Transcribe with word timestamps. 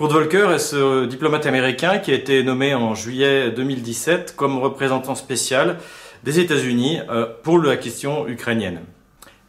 Kurt 0.00 0.12
Volker 0.12 0.50
est 0.54 0.58
ce 0.58 1.04
diplomate 1.04 1.44
américain 1.44 1.98
qui 1.98 2.10
a 2.10 2.14
été 2.14 2.42
nommé 2.42 2.74
en 2.74 2.94
juillet 2.94 3.50
2017 3.50 4.34
comme 4.34 4.56
représentant 4.56 5.14
spécial 5.14 5.76
des 6.24 6.40
États-Unis 6.40 7.00
euh, 7.10 7.26
pour 7.42 7.58
la 7.58 7.76
question 7.76 8.26
ukrainienne. 8.26 8.80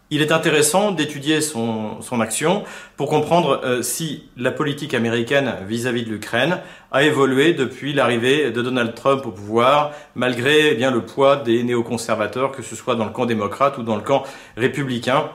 Il 0.09 0.21
est 0.21 0.33
intéressant 0.33 0.91
d'étudier 0.91 1.39
son, 1.39 2.01
action 2.19 2.65
pour 2.97 3.07
comprendre 3.07 3.61
euh, 3.63 3.81
si 3.81 4.25
la 4.35 4.51
politique 4.51 4.93
américaine 4.93 5.53
vis-à-vis 5.69 6.03
de 6.03 6.09
l'Ukraine 6.09 6.59
a 6.91 7.03
évolué 7.03 7.53
depuis 7.53 7.93
l'arrivée 7.93 8.51
de 8.51 8.61
Donald 8.61 8.93
Trump 8.93 9.25
au 9.25 9.31
pouvoir, 9.31 9.93
malgré 10.15 10.71
eh 10.71 10.75
bien 10.75 10.91
le 10.91 11.05
poids 11.05 11.37
des 11.37 11.63
néoconservateurs, 11.63 12.51
que 12.51 12.61
ce 12.61 12.75
soit 12.75 12.95
dans 12.95 13.05
le 13.05 13.11
camp 13.11 13.25
démocrate 13.25 13.77
ou 13.77 13.83
dans 13.83 13.95
le 13.95 14.01
camp 14.01 14.23
républicain. 14.57 15.29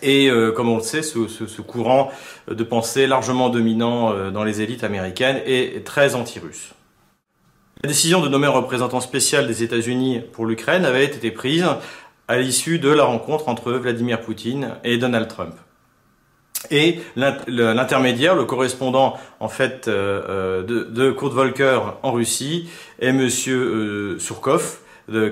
Et 0.00 0.30
euh, 0.30 0.52
comme 0.52 0.68
on 0.68 0.76
le 0.76 0.82
sait, 0.82 1.02
ce, 1.02 1.60
courant 1.62 2.10
de 2.48 2.64
pensée 2.64 3.06
largement 3.06 3.48
dominant 3.48 4.12
euh, 4.12 4.30
dans 4.30 4.44
les 4.44 4.60
élites 4.60 4.84
américaines 4.84 5.40
est 5.44 5.84
très 5.84 6.14
anti-russe. 6.14 6.72
La 7.82 7.88
décision 7.88 8.20
de 8.20 8.28
nommer 8.28 8.46
un 8.46 8.50
représentant 8.50 9.00
spécial 9.00 9.46
des 9.46 9.64
États-Unis 9.64 10.20
pour 10.32 10.46
l'Ukraine 10.46 10.84
avait 10.84 11.04
été 11.04 11.32
prise 11.32 11.66
à 12.28 12.38
l'issue 12.38 12.78
de 12.78 12.88
la 12.88 13.04
rencontre 13.04 13.48
entre 13.48 13.72
Vladimir 13.72 14.20
Poutine 14.20 14.70
et 14.84 14.98
Donald 14.98 15.26
Trump. 15.26 15.54
Et 16.70 17.00
l'intermédiaire, 17.16 18.36
le 18.36 18.44
correspondant 18.44 19.18
en 19.40 19.48
fait 19.48 19.88
euh, 19.88 20.62
de, 20.62 21.10
Kurt 21.10 21.32
Volker 21.32 21.80
en 22.02 22.12
Russie 22.12 22.68
est 23.00 23.12
Monsieur 23.12 23.58
euh, 23.58 24.18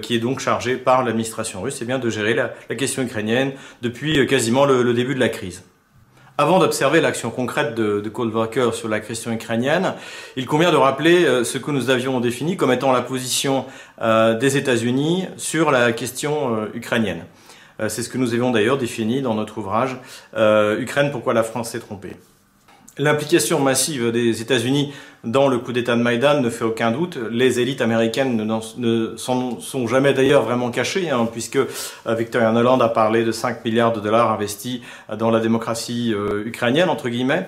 Qui 0.03 0.17
est 0.17 0.19
donc 0.19 0.41
chargé 0.41 0.77
par 0.77 1.05
l'administration 1.05 1.63
russe, 1.63 1.81
et 1.81 1.85
bien 1.85 2.01
de 2.01 2.11
gérer 2.11 2.35
la, 2.35 2.49
question 2.75 3.03
ukrainienne 3.03 3.53
depuis 3.83 4.19
euh, 4.19 4.27
quasiment 4.27 4.65
le, 4.65 4.93
début 4.93 5.15
de 5.15 5.21
la 5.21 5.29
crise. 5.29 5.63
Avant 6.39 6.59
d'observer 6.59 7.01
l'action 7.01 7.31
concrète 7.31 7.77
de, 7.77 8.01
de 8.01 8.09
Cold 8.09 8.35
Walker 8.35 8.71
sur 8.73 8.89
la 8.89 8.99
question 8.99 9.31
ukrainienne, 9.31 9.95
il 10.37 10.47
convient 10.47 10.73
de 10.73 10.77
rappeler 10.77 11.25
euh, 11.25 11.45
ce 11.45 11.57
que 11.57 11.71
nous 11.71 11.89
avions 11.89 12.19
défini 12.19 12.57
comme 12.57 12.73
étant 12.73 12.91
la 12.91 13.03
position 13.03 13.65
euh, 14.03 14.37
des 14.37 14.57
États-Unis 14.57 15.29
sur 15.37 15.71
la 15.71 15.93
question 15.93 16.67
ukrainienne. 16.75 17.25
C'est 17.89 18.03
ce 18.03 18.11
que 18.11 18.19
nous 18.19 18.35
avions 18.35 18.51
d'ailleurs 18.51 18.77
défini 18.77 19.23
dans 19.23 19.33
notre 19.33 19.57
ouvrage 19.57 19.97
Ukraine, 20.35 21.11
pourquoi 21.11 21.33
la 21.33 21.43
France 21.43 21.71
s'est 21.71 21.81
trompée? 21.81 22.15
L'implication 22.99 23.61
massive 23.61 24.11
des 24.11 24.43
États-Unis 24.43 24.93
dans 25.23 25.49
le 25.49 25.59
coup 25.59 25.73
d'État 25.73 25.97
de 25.97 26.03
Maïdan 26.03 26.41
ne 26.41 26.51
fait 26.51 26.65
aucun 26.65 26.91
doute. 26.91 27.19
Les 27.31 27.61
élites 27.61 27.81
américaines 27.81 28.37
ne, 28.77 29.17
s'en 29.17 29.61
sont 29.61 29.87
jamais 29.87 30.13
d'ailleurs 30.13 30.43
vraiment 30.43 30.71
cachées, 30.71 31.09
hein, 31.11 31.29
puisque 31.31 31.57
euh, 31.57 31.67
Victoria 32.07 32.51
Noland 32.53 32.81
a 32.81 32.89
parlé 32.89 33.25
de 33.25 33.33
5 33.33 33.65
milliards 33.65 33.93
de 33.93 34.01
dollars 34.01 34.33
investis 34.33 34.81
dans 35.17 35.31
la 35.31 35.41
démocratie 35.41 36.13
euh, 36.15 36.43
ukrainienne, 36.45 36.89
entre 36.89 37.09
guillemets. 37.09 37.47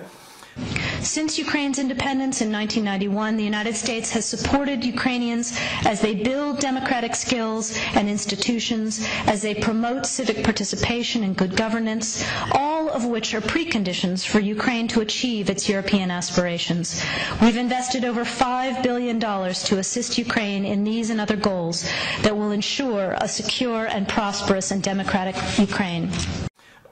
Since 1.01 1.37
Ukraine's 1.37 1.79
independence 1.79 2.39
in 2.41 2.51
1991, 2.51 3.37
the 3.37 3.43
United 3.43 3.75
States 3.75 4.11
has 4.11 4.25
supported 4.25 4.85
Ukrainians 4.85 5.57
as 5.85 5.99
they 5.99 6.13
build 6.15 6.59
democratic 6.59 7.15
skills 7.15 7.77
and 7.95 8.07
institutions, 8.07 9.05
as 9.27 9.41
they 9.41 9.55
promote 9.55 10.05
civic 10.05 10.43
participation 10.43 11.23
and 11.23 11.35
good 11.35 11.55
governance, 11.57 12.23
all 12.53 12.89
of 12.89 13.03
which 13.05 13.33
are 13.33 13.41
preconditions 13.41 14.25
for 14.25 14.39
Ukraine 14.39 14.87
to 14.89 15.01
achieve 15.01 15.49
its 15.49 15.67
European 15.67 16.09
aspirations. 16.11 17.03
We've 17.41 17.57
invested 17.57 18.05
over 18.05 18.23
$5 18.23 18.81
billion 18.83 19.19
to 19.19 19.77
assist 19.79 20.17
Ukraine 20.17 20.65
in 20.65 20.83
these 20.83 21.09
and 21.09 21.19
other 21.19 21.35
goals 21.35 21.83
that 22.21 22.37
will 22.37 22.51
ensure 22.51 23.15
a 23.17 23.27
secure 23.27 23.85
and 23.87 24.07
prosperous 24.07 24.71
and 24.71 24.81
democratic 24.81 25.35
Ukraine. 25.59 26.09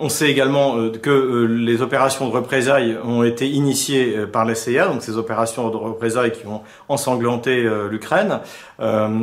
On 0.04 0.10
sait 0.10 0.32
également 0.32 0.78
euh, 0.78 0.90
que 0.90 1.12
euh, 1.12 1.46
les 1.46 1.84
opérations 1.84 2.28
de 2.28 2.34
représailles 2.34 2.98
ont 3.04 3.22
été 3.22 3.48
initiées 3.48 4.18
euh, 4.18 4.26
par 4.26 4.46
la 4.46 4.56
donc 4.88 5.04
ces 5.04 5.16
opérations 5.16 5.70
de 5.70 5.78
représailles 5.78 6.32
qui 6.32 6.42
vont 6.42 6.62
ensanglanter 6.90 7.70
l'Ukraine, 7.90 8.40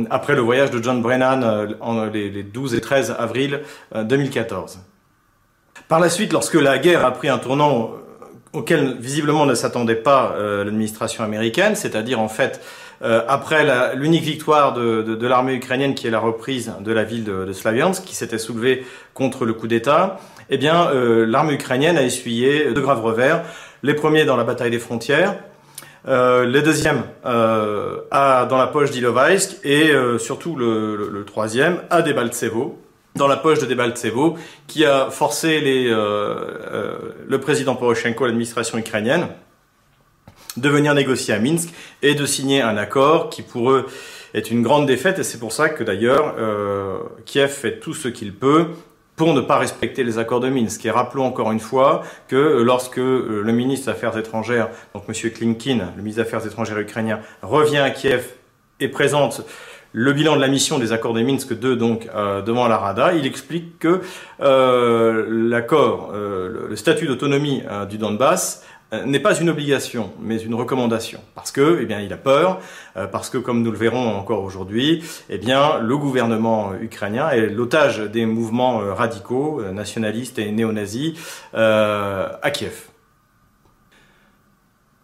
après 0.09 0.35
le 0.35 0.41
voyage 0.41 0.71
de 0.71 0.81
John 0.81 1.01
Brennan 1.01 1.75
en 1.81 2.05
les 2.05 2.43
12 2.43 2.73
et 2.73 2.81
13 2.81 3.15
avril 3.17 3.61
2014. 3.95 4.79
Par 5.87 5.99
la 5.99 6.09
suite, 6.09 6.33
lorsque 6.33 6.55
la 6.55 6.77
guerre 6.77 7.05
a 7.05 7.11
pris 7.11 7.29
un 7.29 7.37
tournant 7.37 7.91
auquel 8.53 8.97
visiblement 8.99 9.45
ne 9.45 9.53
s'attendait 9.53 9.95
pas 9.95 10.35
l'administration 10.39 11.23
américaine, 11.23 11.75
c'est-à-dire 11.75 12.19
en 12.19 12.29
fait 12.29 12.61
après 13.01 13.95
l'unique 13.95 14.23
victoire 14.23 14.73
de 14.73 15.27
l'armée 15.27 15.53
ukrainienne 15.53 15.93
qui 15.93 16.07
est 16.07 16.11
la 16.11 16.19
reprise 16.19 16.73
de 16.79 16.91
la 16.91 17.03
ville 17.03 17.23
de, 17.23 17.45
de 17.45 17.53
Slaviansk, 17.53 18.03
qui 18.03 18.15
s'était 18.15 18.39
soulevée 18.39 18.85
contre 19.13 19.45
le 19.45 19.53
coup 19.53 19.67
d'État, 19.67 20.19
eh 20.49 20.57
bien, 20.57 20.89
euh, 20.89 21.25
l'armée 21.25 21.53
ukrainienne 21.53 21.97
a 21.97 22.03
essuyé 22.03 22.73
deux 22.73 22.81
graves 22.81 23.03
revers. 23.03 23.43
Les 23.83 23.93
premiers 23.93 24.25
dans 24.25 24.35
la 24.35 24.43
bataille 24.43 24.71
des 24.71 24.79
frontières, 24.79 25.35
euh, 26.07 26.45
les 26.45 26.61
deuxièmes 26.61 27.03
euh, 27.25 27.97
à, 28.09 28.45
dans 28.49 28.57
la 28.57 28.67
poche 28.67 28.89
d'Ilovaisk 28.89 29.57
et 29.63 29.91
euh, 29.91 30.17
surtout 30.17 30.55
le, 30.55 30.95
le, 30.95 31.25
troisième 31.25 31.79
à 31.89 32.01
Debaltsevo, 32.01 32.79
dans 33.15 33.27
la 33.27 33.35
poche 33.35 33.59
de 33.59 33.65
Debaltsevo, 33.65 34.37
qui 34.67 34.85
a 34.85 35.09
forcé 35.09 35.59
les, 35.59 35.89
le 35.89 37.37
président 37.41 37.75
Poroshenko, 37.75 38.25
l'administration 38.25 38.77
ukrainienne, 38.77 39.27
de 40.55 40.69
venir 40.69 40.93
négocier 40.93 41.33
à 41.33 41.39
Minsk 41.39 41.69
et 42.01 42.15
de 42.15 42.25
signer 42.25 42.61
un 42.61 42.77
accord 42.77 43.29
qui 43.29 43.41
pour 43.41 43.71
eux 43.71 43.85
est 44.33 44.51
une 44.51 44.61
grande 44.61 44.85
défaite 44.85 45.19
et 45.19 45.23
c'est 45.23 45.39
pour 45.39 45.51
ça 45.51 45.69
que 45.69 45.83
d'ailleurs 45.83 46.35
Kiev 47.25 47.49
fait 47.49 47.79
tout 47.79 47.93
ce 47.93 48.07
qu'il 48.07 48.33
peut 48.33 48.67
pour 49.19 49.33
ne 49.33 49.41
pas 49.41 49.57
respecter 49.57 50.05
les 50.05 50.17
accords 50.17 50.39
de 50.39 50.47
Minsk. 50.47 50.85
Et 50.85 50.91
rappelons 50.91 51.25
encore 51.25 51.51
une 51.51 51.59
fois 51.59 52.03
que 52.29 52.61
lorsque 52.63 52.99
euh, 52.99 53.41
le 53.43 53.51
ministre 53.51 53.87
des 53.87 53.91
Affaires 53.91 54.17
étrangères, 54.17 54.69
donc 54.95 55.03
M. 55.09 55.31
Klinkin, 55.31 55.91
le 55.97 56.01
ministre 56.01 56.23
des 56.23 56.27
Affaires 56.27 56.47
étrangères 56.47 56.79
ukrainien, 56.79 57.19
revient 57.41 57.79
à 57.79 57.89
Kiev 57.89 58.29
et 58.79 58.87
présente 58.87 59.45
le 59.91 60.13
bilan 60.13 60.35
de 60.35 60.41
la 60.41 60.47
mission 60.47 60.79
des 60.79 60.93
accords 60.93 61.13
de 61.13 61.21
Minsk 61.21 61.53
2 61.53 61.75
donc 61.75 62.07
euh, 62.15 62.41
devant 62.41 62.67
la 62.69 62.77
Rada, 62.77 63.13
il 63.13 63.25
explique 63.25 63.79
que 63.79 64.01
euh, 64.39 65.25
l'accord, 65.29 66.11
euh, 66.13 66.67
le 66.69 66.75
statut 66.77 67.07
d'autonomie 67.07 67.63
euh, 67.69 67.85
du 67.85 67.97
Donbass 67.97 68.63
euh, 68.63 68.68
n'est 69.05 69.19
pas 69.19 69.39
une 69.39 69.49
obligation, 69.49 70.11
mais 70.19 70.37
une 70.37 70.55
recommandation. 70.55 71.21
Parce 71.35 71.51
que, 71.51 71.79
eh 71.81 71.85
bien, 71.85 71.99
il 71.99 72.11
a 72.11 72.17
peur, 72.17 72.59
euh, 72.97 73.07
parce 73.07 73.29
que, 73.29 73.37
comme 73.37 73.61
nous 73.61 73.71
le 73.71 73.77
verrons 73.77 74.15
encore 74.15 74.43
aujourd'hui, 74.43 75.03
eh 75.29 75.37
bien, 75.37 75.79
le 75.79 75.97
gouvernement 75.97 76.73
ukrainien 76.79 77.29
est 77.29 77.47
l'otage 77.47 77.99
des 77.99 78.25
mouvements 78.25 78.81
euh, 78.81 78.93
radicaux, 78.93 79.61
nationalistes 79.71 80.39
et 80.39 80.51
néo-nazis 80.51 81.13
à 81.53 82.51
Kiev. 82.51 82.87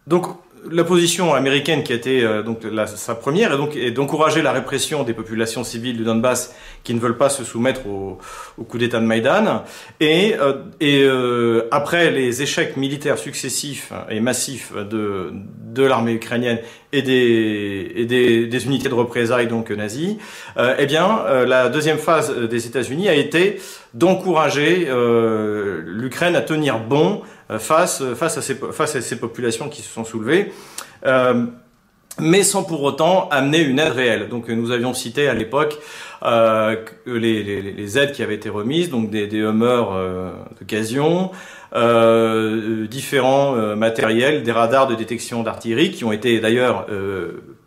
Donc, 0.06 0.26
la 0.70 0.84
position 0.84 1.34
américaine 1.34 1.82
qui 1.82 1.92
a 1.92 1.96
été 1.96 2.22
euh, 2.22 2.42
donc 2.42 2.60
la, 2.64 2.86
sa 2.86 3.14
première 3.14 3.52
est 3.52 3.56
donc 3.56 3.76
est 3.76 3.90
d'encourager 3.90 4.42
la 4.42 4.52
répression 4.52 5.04
des 5.04 5.14
populations 5.14 5.64
civiles 5.64 5.96
du 5.96 6.04
Donbass 6.04 6.54
qui 6.82 6.94
ne 6.94 7.00
veulent 7.00 7.16
pas 7.16 7.28
se 7.28 7.44
soumettre 7.44 7.86
au, 7.86 8.18
au 8.58 8.64
coup 8.64 8.78
d'État 8.78 9.00
de 9.00 9.04
Maïdan. 9.04 9.64
Et, 10.00 10.34
euh, 10.38 10.54
et 10.80 11.02
euh, 11.02 11.68
après 11.70 12.10
les 12.10 12.42
échecs 12.42 12.76
militaires 12.76 13.18
successifs 13.18 13.92
et 14.10 14.20
massifs 14.20 14.72
de, 14.74 15.32
de 15.32 15.82
l'armée 15.82 16.12
ukrainienne 16.12 16.58
et 16.92 17.02
des, 17.02 17.92
et 17.94 18.04
des, 18.06 18.46
des, 18.46 18.66
unités 18.66 18.88
de 18.88 18.94
représailles 18.94 19.48
donc 19.48 19.70
nazies, 19.70 20.18
euh, 20.56 20.76
eh 20.78 20.86
bien 20.86 21.24
la 21.46 21.68
deuxième 21.68 21.98
phase 21.98 22.34
des 22.34 22.66
États-Unis 22.66 23.08
a 23.08 23.14
été 23.14 23.60
d'encourager 23.94 24.88
l'Ukraine 25.84 26.36
à 26.36 26.42
tenir 26.42 26.78
bon 26.78 27.22
euh, 27.22 27.26
face, 27.58 28.02
face, 28.14 28.38
à 28.38 28.42
ces, 28.42 28.54
face 28.54 28.96
à 28.96 29.00
ces 29.00 29.18
populations 29.18 29.68
qui 29.68 29.82
se 29.82 29.92
sont 29.92 30.04
soulevées. 30.04 30.52
Euh, 31.04 31.46
mais 32.18 32.42
sans 32.42 32.64
pour 32.64 32.82
autant 32.82 33.28
amener 33.28 33.60
une 33.60 33.78
aide 33.78 33.92
réelle. 33.92 34.28
Donc 34.28 34.48
nous 34.48 34.70
avions 34.70 34.94
cité 34.94 35.28
à 35.28 35.34
l'époque 35.34 35.78
euh, 36.22 36.76
les, 37.06 37.42
les, 37.42 37.60
les, 37.60 37.98
aides 37.98 38.12
qui 38.12 38.22
avaient 38.22 38.34
été 38.34 38.48
remises, 38.48 38.90
donc 38.90 39.10
des, 39.10 39.26
des 39.26 39.38
Hummers 39.38 39.92
euh, 39.92 40.32
d'occasion, 40.58 41.30
euh, 41.74 42.86
différents 42.86 43.56
euh, 43.56 43.76
matériels, 43.76 44.42
des 44.42 44.52
radars 44.52 44.86
de 44.86 44.94
détection 44.94 45.42
d'artillerie 45.42 45.90
qui 45.90 46.04
ont 46.04 46.12
été 46.12 46.40
d'ailleurs 46.40 46.86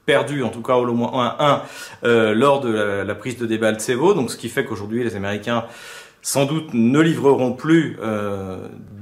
perdus, 0.05 0.41
en 0.41 0.49
tout 0.49 0.63
cas 0.63 0.75
au 0.75 0.93
moins 0.93 1.35
un, 1.39 1.61
un 2.03 2.33
lors 2.33 2.61
de 2.61 2.71
la, 2.71 3.03
la, 3.03 3.15
prise 3.15 3.37
de 3.37 3.45
Debaltsevo. 3.45 4.15
Donc 4.15 4.31
ce 4.31 4.37
qui 4.37 4.49
fait 4.49 4.65
qu'aujourd'hui 4.65 5.03
les 5.03 5.15
Américains 5.15 5.65
sans 6.21 6.45
doute 6.45 6.74
ne 6.74 7.00
livreront 7.00 7.54
plus 7.54 7.98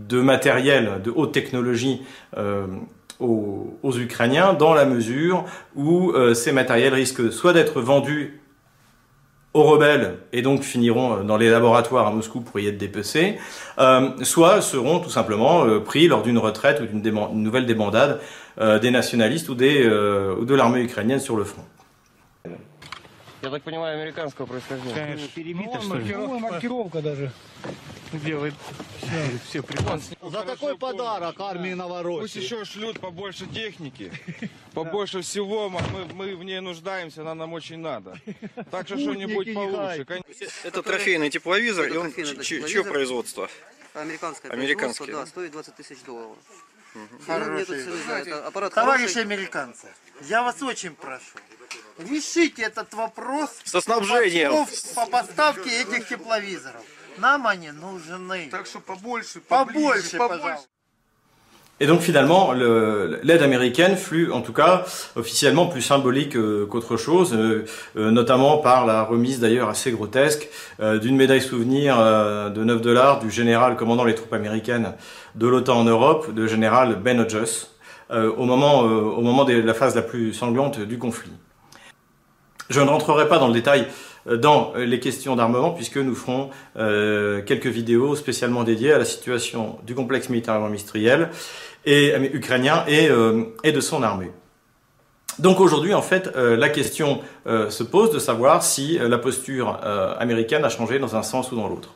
de 0.08 0.22
matériel 0.22 1.02
de 1.04 1.12
haute 1.14 1.34
technologie 1.34 2.02
euh, 2.38 2.66
aux, 3.20 3.98
Ukrainiens 3.98 4.54
dans 4.54 4.74
la 4.74 4.86
mesure 4.86 5.46
où 5.76 6.12
euh, 6.12 6.34
ces 6.34 6.52
matériels 6.52 6.94
risquent 6.94 7.32
soit 7.32 7.54
d'être 7.54 7.82
vendus 7.82 8.40
aux 9.54 9.64
rebelles 9.64 10.18
et 10.34 10.44
donc 10.44 10.62
finiront 10.62 11.24
dans 11.24 11.38
les 11.38 11.50
laboratoires 11.50 12.06
à 12.06 12.12
Moscou 12.12 12.42
pour 12.42 12.60
y 12.60 12.68
être 12.68 12.78
dépecés, 12.78 13.38
euh, 13.80 14.10
soit 14.22 14.62
seront 14.62 15.00
tout 15.00 15.10
simplement 15.10 15.66
euh, 15.66 15.80
pris 15.80 16.08
lors 16.08 16.22
d'une 16.22 16.38
retraite 16.38 16.82
ou 16.82 16.86
d'une 16.86 17.14
nouvelle 17.34 17.66
débandade 17.66 18.20
euh, 18.60 18.78
des 18.78 18.92
nationalistes 18.92 19.50
euh, 19.50 20.36
ou 20.36 20.46
de 20.46 20.54
l'armée 20.54 20.82
ukrainienne 20.82 21.20
sur 21.20 21.36
le 21.36 21.44
front. 21.44 21.64
Я 23.48 23.52
так 23.52 23.64
понимаю, 23.64 23.98
американского 23.98 24.46
происхождения. 24.46 24.94
Конечно. 24.94 25.28
Перебито, 25.30 25.82
что 25.82 25.96
ли? 25.96 26.14
маркировка 26.14 27.02
даже. 27.02 27.32
делает 28.12 28.54
все, 28.98 29.40
все 29.48 29.64
прекрасно. 29.64 30.18
За 30.22 30.44
такой 30.44 30.78
подарок 30.78 31.40
армии 31.40 31.70
Пусть 31.70 31.78
Новороссии. 31.78 32.40
еще 32.42 32.66
шлют 32.66 33.00
побольше 33.00 33.46
техники, 33.46 34.12
побольше 34.74 35.22
всего. 35.22 35.70
Мы, 35.70 35.80
мы 36.14 36.36
в 36.36 36.44
ней 36.44 36.60
нуждаемся, 36.60 37.22
она 37.22 37.36
нам 37.36 37.54
очень 37.54 37.80
надо. 37.80 38.20
Так 38.70 38.86
что 38.86 38.98
что-нибудь 38.98 39.54
получше. 39.54 40.06
Это 40.66 40.84
трофейный 40.84 41.30
тепловизор, 41.30 41.86
Это 41.86 41.96
и 41.96 41.98
он 42.00 42.12
чье 42.44 42.84
производство? 42.84 43.50
Американское 43.94 44.52
производство, 44.52 45.08
да, 45.08 45.26
стоит 45.26 45.52
20 45.54 45.76
тысяч 45.76 46.00
долларов. 46.06 46.36
Тут 46.94 47.26
Хороший. 47.26 48.22
это 48.22 48.48
аппарат 48.48 48.74
Товарищи 48.74 49.14
хороший. 49.14 49.22
американцы, 49.22 49.88
я 50.24 50.44
вас 50.44 50.62
очень 50.62 50.96
прошу, 50.96 51.38
решите 51.99 52.63
этот 52.63 52.93
вопрос 52.95 53.51
Со 53.65 53.81
снабжением. 53.81 54.51
по, 54.53 54.67
по 55.05 55.07
поставке 55.11 55.71
этих 55.83 56.09
тепловизоров. 56.09 56.83
Нам 57.19 57.47
они 57.47 57.71
нужны. 57.71 58.49
Так 58.51 58.67
что 58.67 58.81
побольше, 58.81 59.41
Побольше, 59.41 60.17
пожалуйста. 60.17 60.67
Et 61.81 61.87
donc 61.87 62.01
finalement, 62.01 62.53
le- 62.53 63.19
l'aide 63.25 63.43
américaine 63.43 63.97
fut 63.97 64.31
en 64.31 64.41
tout 64.41 64.53
cas 64.53 64.85
officiellement 65.17 65.67
plus 65.67 65.83
symbolique 65.83 66.37
euh, 66.37 66.65
qu'autre 66.67 66.97
chose, 66.97 67.35
euh, 67.35 67.65
euh, 67.97 68.11
notamment 68.13 68.59
par 68.59 68.87
la 68.87 69.03
remise 69.03 69.41
d'ailleurs 69.41 69.69
assez 69.69 69.91
grotesque 69.91 70.49
euh, 70.81 70.99
d'une 70.99 71.17
médaille 71.17 71.41
souvenir 71.41 71.97
euh, 71.99 72.51
de 72.51 72.63
9 72.63 72.81
dollars 72.83 73.19
du 73.19 73.31
général 73.33 73.75
commandant 73.77 74.05
les 74.05 74.15
troupes 74.15 74.33
américaines 74.33 74.93
de 75.35 75.47
l'OTAN 75.49 75.81
en 75.81 75.85
Europe, 75.85 76.29
le 76.37 76.47
général 76.47 76.97
Ben 77.03 77.19
Hodges, 77.21 77.67
euh, 78.13 78.31
au 78.37 78.45
moment, 78.45 78.85
euh, 78.85 79.01
au 79.01 79.21
moment 79.23 79.45
de 79.45 79.55
la 79.55 79.75
phase 79.75 79.97
la 79.97 80.03
plus 80.03 80.33
sanglante 80.33 80.79
du 80.79 80.99
conflit. 80.99 81.33
Je 82.70 82.82
ne 82.82 82.90
rentrerai 82.90 83.28
pas 83.28 83.40
dans 83.40 83.48
le 83.48 83.54
détail 83.54 83.88
euh, 84.28 84.38
dans 84.38 84.74
euh, 84.76 84.86
les 84.86 85.00
questions 85.00 85.36
d'armement 85.36 85.72
puisque 85.72 85.98
nous 85.98 86.16
ferons 86.16 86.50
euh, 86.78 87.42
quelques 87.42 87.68
vidéos 87.68 88.16
spécialement 88.16 88.64
dédiées 88.64 88.94
à 88.94 88.98
la 88.98 89.06
situation 89.06 89.78
du 89.86 89.96
complexe 89.96 90.30
militaire 90.30 90.56
industriel 90.56 91.30
et 91.86 92.14
euh, 92.14 92.30
ukrainien 92.34 92.84
et, 92.88 93.10
et 93.64 93.72
de 93.72 93.82
son 93.82 94.04
armée. 94.04 94.32
Donc 95.40 95.60
aujourd'hui, 95.60 95.94
en 95.94 96.02
fait, 96.02 96.36
la 96.36 96.68
question 96.68 97.22
se 97.46 97.84
pose 97.84 98.12
de 98.12 98.18
savoir 98.18 98.64
si 98.64 98.98
la 98.98 99.20
posture 99.20 99.80
américaine 100.20 100.66
a 100.66 100.70
changé 100.70 100.98
dans 100.98 101.16
un 101.16 101.22
sens 101.22 101.52
ou 101.52 101.56
dans 101.56 101.68
l'autre. 101.68 101.94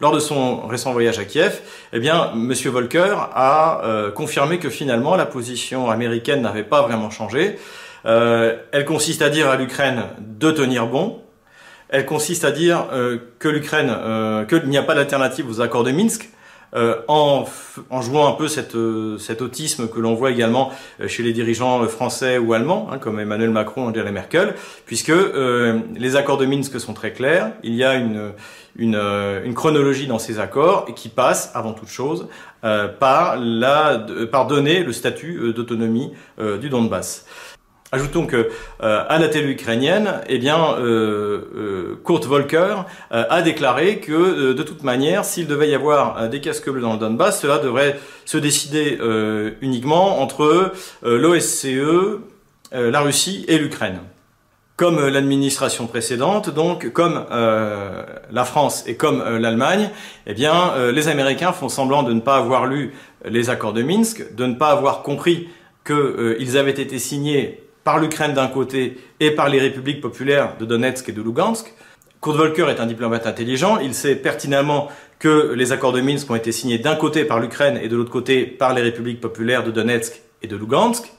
Lors 0.00 0.12
de 0.12 0.20
son 0.20 0.68
récent 0.68 0.92
voyage 0.92 1.18
à 1.18 1.24
Kiev, 1.24 1.60
eh 1.92 1.98
bien, 1.98 2.30
M. 2.34 2.52
Volker 2.66 3.16
a 3.34 4.12
confirmé 4.14 4.60
que 4.60 4.70
finalement 4.70 5.16
la 5.16 5.26
position 5.26 5.90
américaine 5.90 6.40
n'avait 6.40 6.62
pas 6.62 6.82
vraiment 6.82 7.10
changé. 7.10 7.58
Euh, 8.06 8.56
elle 8.72 8.84
consiste 8.84 9.22
à 9.22 9.30
dire 9.30 9.48
à 9.48 9.56
l'Ukraine 9.56 10.04
de 10.18 10.50
tenir 10.50 10.86
bon. 10.86 11.20
Elle 11.88 12.06
consiste 12.06 12.44
à 12.44 12.50
dire 12.50 12.86
euh, 12.92 13.18
que 13.38 13.48
l'Ukraine, 13.48 13.90
euh, 13.90 14.44
qu'il 14.46 14.68
n'y 14.68 14.78
a 14.78 14.82
pas 14.82 14.94
d'alternative 14.94 15.48
aux 15.48 15.60
accords 15.60 15.84
de 15.84 15.92
Minsk, 15.92 16.28
euh, 16.74 16.96
en, 17.06 17.44
en 17.90 18.02
jouant 18.02 18.26
un 18.26 18.32
peu 18.32 18.48
cette, 18.48 18.74
euh, 18.74 19.16
cet 19.16 19.42
autisme 19.42 19.86
que 19.86 20.00
l'on 20.00 20.14
voit 20.14 20.32
également 20.32 20.72
chez 21.06 21.22
les 21.22 21.32
dirigeants 21.32 21.86
français 21.86 22.36
ou 22.36 22.52
allemands, 22.52 22.88
hein, 22.90 22.98
comme 22.98 23.20
Emmanuel 23.20 23.50
Macron 23.50 23.88
Angela 23.88 24.10
Merkel, 24.10 24.54
puisque 24.86 25.12
les 25.94 26.16
accords 26.16 26.38
de 26.38 26.46
Minsk 26.46 26.80
sont 26.80 26.94
très 26.94 27.12
clairs. 27.12 27.52
Il 27.62 27.74
y 27.74 27.84
a 27.84 27.94
une, 27.94 28.32
une, 28.76 28.96
une 29.44 29.54
chronologie 29.54 30.08
dans 30.08 30.18
ces 30.18 30.40
accords 30.40 30.86
qui 30.96 31.08
passe, 31.08 31.52
avant 31.54 31.74
toute 31.74 31.90
chose, 31.90 32.26
par, 32.60 33.36
la, 33.38 34.04
par 34.32 34.48
donner 34.48 34.82
le 34.82 34.92
statut 34.92 35.52
d'autonomie 35.54 36.12
du 36.60 36.70
Donbass. 36.70 37.24
Ajoutons 37.94 38.26
que 38.26 38.50
euh, 38.82 39.04
à 39.08 39.18
la 39.20 39.28
télé 39.28 39.52
ukrainienne, 39.52 40.14
eh 40.28 40.38
bien, 40.38 40.74
euh, 40.80 41.42
euh, 41.54 42.00
Kurt 42.04 42.24
Volker 42.24 42.78
a 43.12 43.40
déclaré 43.40 44.00
que 44.00 44.52
de 44.52 44.62
toute 44.64 44.82
manière, 44.82 45.24
s'il 45.24 45.46
devait 45.46 45.68
y 45.68 45.76
avoir 45.76 46.28
des 46.28 46.40
casques 46.40 46.68
bleus 46.68 46.82
dans 46.82 46.94
le 46.94 46.98
Donbass, 46.98 47.40
cela 47.40 47.58
devrait 47.58 48.00
se 48.24 48.36
décider 48.36 48.98
uniquement 49.60 50.20
entre 50.20 50.72
l'OSCE, 51.02 52.18
la 52.72 53.00
Russie 53.00 53.44
et 53.46 53.58
l'Ukraine. 53.58 54.00
Comme 54.76 55.06
l'administration 55.06 55.86
précédente, 55.86 56.50
donc 56.50 56.92
comme 56.92 57.24
la 57.30 58.44
France 58.44 58.82
et 58.88 58.96
comme 58.96 59.22
l'Allemagne, 59.38 59.90
eh 60.26 60.34
bien, 60.34 60.72
les 60.92 61.06
Américains 61.06 61.52
font 61.52 61.68
semblant 61.68 62.02
de 62.02 62.12
ne 62.12 62.20
pas 62.20 62.36
avoir 62.36 62.66
lu 62.66 62.92
les 63.24 63.50
accords 63.50 63.72
de 63.72 63.84
Minsk, 63.84 64.34
de 64.34 64.46
ne 64.46 64.54
pas 64.54 64.70
avoir 64.70 65.02
compris 65.02 65.48
qu'ils 65.86 66.58
avaient 66.58 66.70
été 66.70 66.98
signés 66.98 67.63
par 67.84 67.98
l'Ukraine 67.98 68.32
d'un 68.32 68.48
côté 68.48 68.98
et 69.20 69.30
par 69.30 69.48
les 69.48 69.60
républiques 69.60 70.00
populaires 70.00 70.56
de 70.58 70.64
Donetsk 70.64 71.08
et 71.08 71.12
de 71.12 71.22
Lugansk. 71.22 71.72
Kurt 72.20 72.36
Volker 72.36 72.68
est 72.70 72.80
un 72.80 72.86
diplomate 72.86 73.26
intelligent, 73.26 73.78
il 73.78 73.94
sait 73.94 74.16
pertinemment 74.16 74.88
que 75.18 75.52
les 75.54 75.72
accords 75.72 75.92
de 75.92 76.00
Minsk 76.00 76.30
ont 76.30 76.34
été 76.34 76.52
signés 76.52 76.78
d'un 76.78 76.96
côté 76.96 77.24
par 77.24 77.38
l'Ukraine 77.38 77.78
et 77.82 77.88
de 77.88 77.96
l'autre 77.96 78.10
côté 78.10 78.46
par 78.46 78.74
les 78.74 78.82
républiques 78.82 79.20
populaires 79.20 79.62
de 79.62 79.70
Donetsk 79.70 80.20
et 80.42 80.46
de 80.46 80.56
Lugansk, 80.56 81.13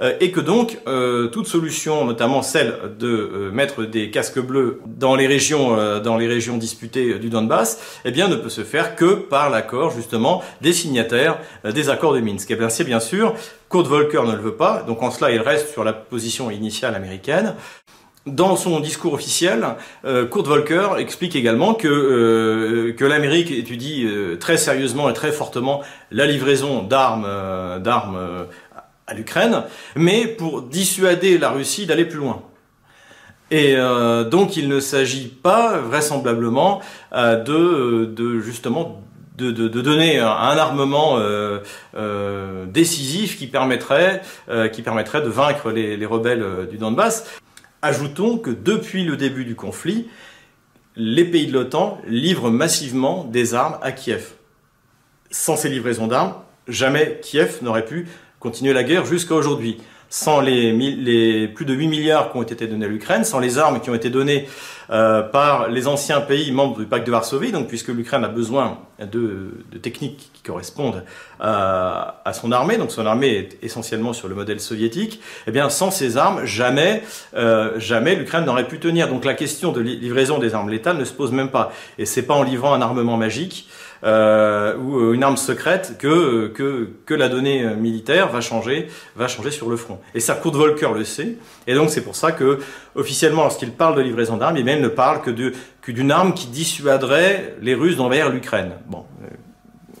et 0.00 0.30
que 0.30 0.40
donc 0.40 0.78
euh, 0.86 1.28
toute 1.28 1.46
solution, 1.46 2.04
notamment 2.04 2.42
celle 2.42 2.78
de 2.98 3.08
euh, 3.08 3.50
mettre 3.50 3.84
des 3.84 4.10
casques 4.10 4.40
bleus 4.40 4.80
dans 4.86 5.14
les 5.14 5.26
régions, 5.26 5.78
euh, 5.78 6.00
dans 6.00 6.16
les 6.16 6.26
régions 6.26 6.56
disputées 6.56 7.18
du 7.18 7.28
Donbass, 7.28 8.00
eh 8.04 8.10
bien 8.10 8.28
ne 8.28 8.36
peut 8.36 8.48
se 8.48 8.62
faire 8.62 8.96
que 8.96 9.14
par 9.14 9.50
l'accord 9.50 9.90
justement 9.90 10.42
des 10.60 10.72
signataires 10.72 11.38
euh, 11.64 11.72
des 11.72 11.90
accords 11.90 12.14
de 12.14 12.20
Minsk. 12.20 12.50
Et 12.50 12.56
bien 12.56 12.68
c'est 12.68 12.84
bien 12.84 13.00
sûr 13.00 13.34
Kurt 13.70 13.86
Volker 13.86 14.22
ne 14.26 14.32
le 14.32 14.42
veut 14.42 14.54
pas, 14.56 14.82
donc 14.86 15.02
en 15.02 15.10
cela 15.10 15.30
il 15.30 15.40
reste 15.40 15.72
sur 15.72 15.84
la 15.84 15.92
position 15.92 16.50
initiale 16.50 16.94
américaine. 16.94 17.54
Dans 18.26 18.56
son 18.56 18.80
discours 18.80 19.12
officiel, 19.12 19.66
euh, 20.06 20.24
Kurt 20.26 20.46
Volker 20.46 20.92
explique 20.96 21.36
également 21.36 21.74
que, 21.74 21.88
euh, 21.88 22.94
que 22.94 23.04
l'Amérique 23.04 23.50
étudie 23.50 24.06
euh, 24.06 24.36
très 24.38 24.56
sérieusement 24.56 25.10
et 25.10 25.12
très 25.12 25.30
fortement 25.30 25.82
la 26.10 26.24
livraison 26.24 26.82
d'armes 26.82 27.26
euh, 27.28 27.78
d'armes 27.80 28.16
euh, 28.16 28.44
à 29.06 29.14
l'Ukraine, 29.14 29.64
mais 29.96 30.26
pour 30.26 30.62
dissuader 30.62 31.38
la 31.38 31.50
Russie 31.50 31.86
d'aller 31.86 32.04
plus 32.04 32.18
loin. 32.18 32.42
Et 33.50 33.76
euh, 33.76 34.24
donc 34.24 34.56
il 34.56 34.68
ne 34.68 34.80
s'agit 34.80 35.28
pas 35.28 35.78
vraisemblablement 35.78 36.80
euh, 37.12 37.36
de, 37.36 38.06
de 38.06 38.40
justement 38.40 39.02
de, 39.36 39.50
de, 39.50 39.80
donner 39.80 40.20
un, 40.20 40.28
armement 40.28 41.18
euh, 41.18 41.58
euh, 41.96 42.66
décisif 42.66 43.36
qui 43.36 43.48
permettrait, 43.48 44.22
euh, 44.48 44.68
qui 44.68 44.82
permettrait 44.82 45.22
de 45.22 45.28
vaincre 45.28 45.72
les, 45.72 45.96
les 45.96 46.06
rebelles 46.06 46.42
euh, 46.42 46.66
du 46.66 46.78
Donbass. 46.78 47.26
Ajoutons 47.82 48.38
que 48.38 48.50
depuis 48.50 49.04
le 49.04 49.16
début 49.16 49.44
du 49.44 49.56
conflit, 49.56 50.08
les 50.96 51.24
pays 51.24 51.48
de 51.48 51.52
l'OTAN 51.52 52.00
livrent 52.06 52.50
massivement 52.50 53.24
des 53.24 53.54
armes 53.54 53.78
à 53.82 53.90
Kiev. 53.90 54.34
Sans 55.30 55.56
ces 55.56 55.68
livraisons 55.68 56.06
d'armes, 56.06 56.34
jamais 56.68 57.18
Kiev 57.20 57.58
n'aurait 57.62 57.84
pu 57.84 58.06
continuer 58.44 58.74
la 58.74 58.84
guerre 58.84 59.06
jusqu'à 59.06 59.34
aujourd'hui. 59.34 59.78
Sans 60.10 60.40
les, 60.40 61.48
plus 61.48 61.64
de 61.64 61.74
8 61.74 61.88
milliards 61.88 62.30
qui 62.30 62.36
ont 62.36 62.42
été 62.42 62.68
donnés 62.68 62.84
à 62.84 62.88
l'Ukraine, 62.88 63.24
sans 63.24 63.40
les 63.40 63.58
armes 63.58 63.80
qui 63.80 63.90
ont 63.90 63.94
été 63.96 64.10
données 64.10 64.46
euh, 64.90 65.22
par 65.22 65.68
les 65.68 65.88
anciens 65.88 66.20
pays 66.20 66.52
membres 66.52 66.78
du 66.78 66.84
pacte 66.84 67.04
de 67.06 67.10
Varsovie, 67.10 67.50
donc 67.50 67.66
puisque 67.66 67.88
l'Ukraine 67.88 68.22
a 68.22 68.28
besoin 68.28 68.78
de, 69.00 69.64
techniques 69.82 70.30
qui 70.34 70.42
correspondent 70.42 71.02
à, 71.40 72.20
à 72.24 72.32
son 72.32 72.52
armée, 72.52 72.76
donc 72.76 72.92
son 72.92 73.06
armée 73.06 73.30
est 73.30 73.58
essentiellement 73.62 74.12
sur 74.12 74.28
le 74.28 74.36
modèle 74.36 74.60
soviétique, 74.60 75.20
eh 75.48 75.50
bien 75.50 75.68
sans 75.68 75.90
ces 75.90 76.16
armes, 76.16 76.44
jamais, 76.44 77.02
euh, 77.34 77.72
jamais 77.80 78.14
l'Ukraine 78.14 78.44
n'aurait 78.44 78.68
pu 78.68 78.78
tenir. 78.78 79.08
Donc 79.08 79.24
la 79.24 79.34
question 79.34 79.72
de 79.72 79.80
li- 79.80 79.96
livraison 79.98 80.38
des 80.38 80.54
armes 80.54 80.68
létales 80.70 80.98
ne 80.98 81.04
se 81.04 81.12
pose 81.14 81.32
même 81.32 81.48
pas. 81.48 81.72
Et 81.98 82.04
c'est 82.06 82.22
pas 82.22 82.34
en 82.34 82.44
livrant 82.44 82.72
un 82.74 82.82
armement 82.82 83.16
magique 83.16 83.68
euh, 84.04 84.76
ou 84.76 84.98
euh, 84.98 85.12
une 85.14 85.22
arme 85.22 85.36
secrète 85.36 85.96
que, 85.98 86.48
que, 86.48 86.90
que 87.06 87.14
la 87.14 87.28
donnée 87.28 87.64
euh, 87.64 87.74
militaire 87.74 88.28
va 88.28 88.40
changer, 88.40 88.88
va 89.16 89.28
changer 89.28 89.50
sur 89.50 89.68
le 89.68 89.76
front. 89.76 89.98
Et 90.14 90.20
ça, 90.20 90.34
Kurt 90.34 90.54
Volker 90.54 90.90
le 90.94 91.04
sait. 91.04 91.36
Et 91.66 91.74
donc 91.74 91.90
c'est 91.90 92.02
pour 92.02 92.16
ça 92.16 92.32
que 92.32 92.58
officiellement, 92.94 93.42
lorsqu'il 93.42 93.72
parle 93.72 93.96
de 93.96 94.02
livraison 94.02 94.36
d'armes, 94.36 94.56
il 94.56 94.64
ne 94.64 94.88
parle 94.88 95.22
que 95.22 95.90
d'une 95.90 96.10
arme 96.10 96.34
qui 96.34 96.48
dissuaderait 96.48 97.56
les 97.60 97.74
Russes 97.74 97.96
d'envahir 97.96 98.30
l'Ukraine. 98.30 98.72
Bon, 98.86 99.04
euh, 99.22 99.28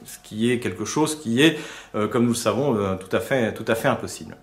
ce 0.04 0.18
qui 0.22 0.50
est 0.50 0.58
quelque 0.58 0.84
chose 0.84 1.18
qui 1.20 1.42
est, 1.42 1.58
euh, 1.94 2.08
comme 2.08 2.24
nous 2.24 2.30
le 2.30 2.34
savons, 2.34 2.76
euh, 2.76 2.96
tout 2.96 3.14
à 3.14 3.20
fait, 3.20 3.54
tout 3.54 3.64
à 3.66 3.74
fait 3.74 3.88
impossible. 3.88 4.36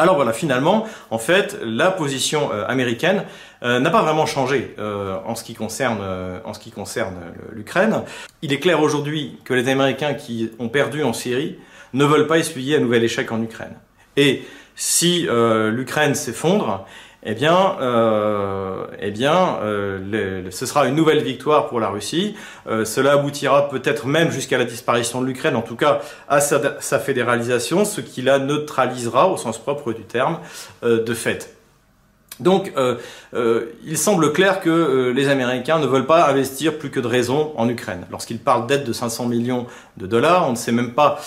Alors 0.00 0.16
voilà, 0.16 0.32
finalement, 0.32 0.86
en 1.10 1.18
fait, 1.18 1.58
la 1.62 1.90
position 1.90 2.50
euh, 2.54 2.64
américaine 2.66 3.24
euh, 3.62 3.80
n'a 3.80 3.90
pas 3.90 4.00
vraiment 4.00 4.24
changé 4.24 4.74
euh, 4.78 5.18
en 5.26 5.34
ce 5.34 5.44
qui 5.44 5.52
concerne, 5.52 6.00
en 6.42 6.54
ce 6.54 6.58
qui 6.58 6.70
concerne 6.70 7.16
l'Ukraine. 7.52 8.02
Il 8.40 8.50
est 8.54 8.60
clair 8.60 8.80
aujourd'hui 8.80 9.38
que 9.44 9.52
les 9.52 9.68
Américains 9.68 10.14
qui 10.14 10.50
ont 10.58 10.70
perdu 10.70 11.02
en 11.02 11.12
Syrie 11.12 11.58
ne 11.92 12.06
veulent 12.06 12.26
pas 12.26 12.38
essuyer 12.38 12.76
un 12.76 12.80
nouvel 12.80 13.04
échec 13.04 13.30
en 13.30 13.42
Ukraine. 13.42 13.74
Et 14.16 14.42
si 14.74 15.28
l'Ukraine 15.28 16.14
s'effondre, 16.14 16.86
eh 17.22 17.34
bien, 17.34 17.76
euh, 17.80 18.86
eh 18.98 19.10
bien, 19.10 19.58
euh, 19.62 20.50
ce 20.50 20.64
sera 20.66 20.86
une 20.86 20.94
nouvelle 20.94 21.22
victoire 21.22 21.68
pour 21.68 21.78
la 21.78 21.90
Russie. 21.90 22.34
Euh, 22.66 22.84
cela 22.84 23.12
aboutira 23.12 23.68
peut-être 23.68 24.06
même 24.06 24.30
jusqu'à 24.30 24.56
la 24.56 24.64
disparition 24.64 25.20
de 25.20 25.26
l'Ukraine, 25.26 25.56
en 25.56 25.62
tout 25.62 25.76
cas 25.76 26.00
à 26.28 26.40
sa, 26.40 26.80
sa 26.80 26.98
fédéralisation, 26.98 27.84
ce 27.84 28.00
qui 28.00 28.22
la 28.22 28.38
neutralisera 28.38 29.28
au 29.28 29.36
sens 29.36 29.58
propre 29.58 29.92
du 29.92 30.02
terme 30.02 30.38
de 30.82 31.14
fait. 31.14 31.59
Donc, 32.40 32.72
euh, 32.76 32.96
euh, 33.34 33.66
il 33.86 33.98
semble 33.98 34.32
clair 34.32 34.60
que 34.60 34.70
euh, 34.70 35.12
les 35.12 35.28
Américains 35.28 35.78
ne 35.78 35.86
veulent 35.86 36.06
pas 36.06 36.28
investir 36.28 36.78
plus 36.78 36.90
que 36.90 37.00
de 37.00 37.06
raison 37.06 37.52
en 37.56 37.68
Ukraine. 37.68 38.06
Lorsqu'ils 38.10 38.38
parlent 38.38 38.66
d'aide 38.66 38.84
de 38.84 38.92
500 38.92 39.26
millions 39.26 39.66
de 39.98 40.06
dollars, 40.06 40.48
on 40.48 40.52
ne 40.52 40.56
sait 40.56 40.72
même 40.72 40.92
pas 40.92 41.20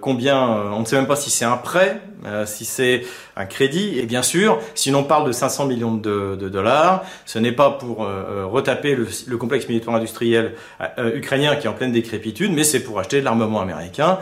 combien, 0.00 0.40
on 0.40 0.80
ne 0.80 0.84
sait 0.84 0.96
même 0.96 1.06
pas 1.06 1.16
si 1.16 1.30
c'est 1.30 1.44
un 1.44 1.56
prêt, 1.56 2.00
si 2.46 2.64
c'est 2.64 3.04
un 3.36 3.46
crédit. 3.46 3.98
Et 3.98 4.06
bien 4.06 4.22
sûr, 4.22 4.58
si 4.74 4.90
l'on 4.90 5.04
parle 5.04 5.26
de 5.26 5.32
500 5.32 5.66
millions 5.66 5.94
de, 5.94 6.48
dollars, 6.48 7.04
ce 7.24 7.38
n'est 7.38 7.52
pas 7.52 7.70
pour 7.70 7.98
retaper 7.98 8.96
le, 8.96 9.06
le 9.26 9.36
complexe 9.36 9.68
militaire 9.68 9.94
industriel 9.94 10.54
ukrainien 11.14 11.54
qui 11.56 11.66
est 11.66 11.70
en 11.70 11.74
pleine 11.74 11.92
décrépitude, 11.92 12.52
mais 12.52 12.64
c'est 12.64 12.80
pour 12.80 12.98
acheter 12.98 13.20
de 13.20 13.24
l'armement 13.24 13.60
américain 13.60 14.18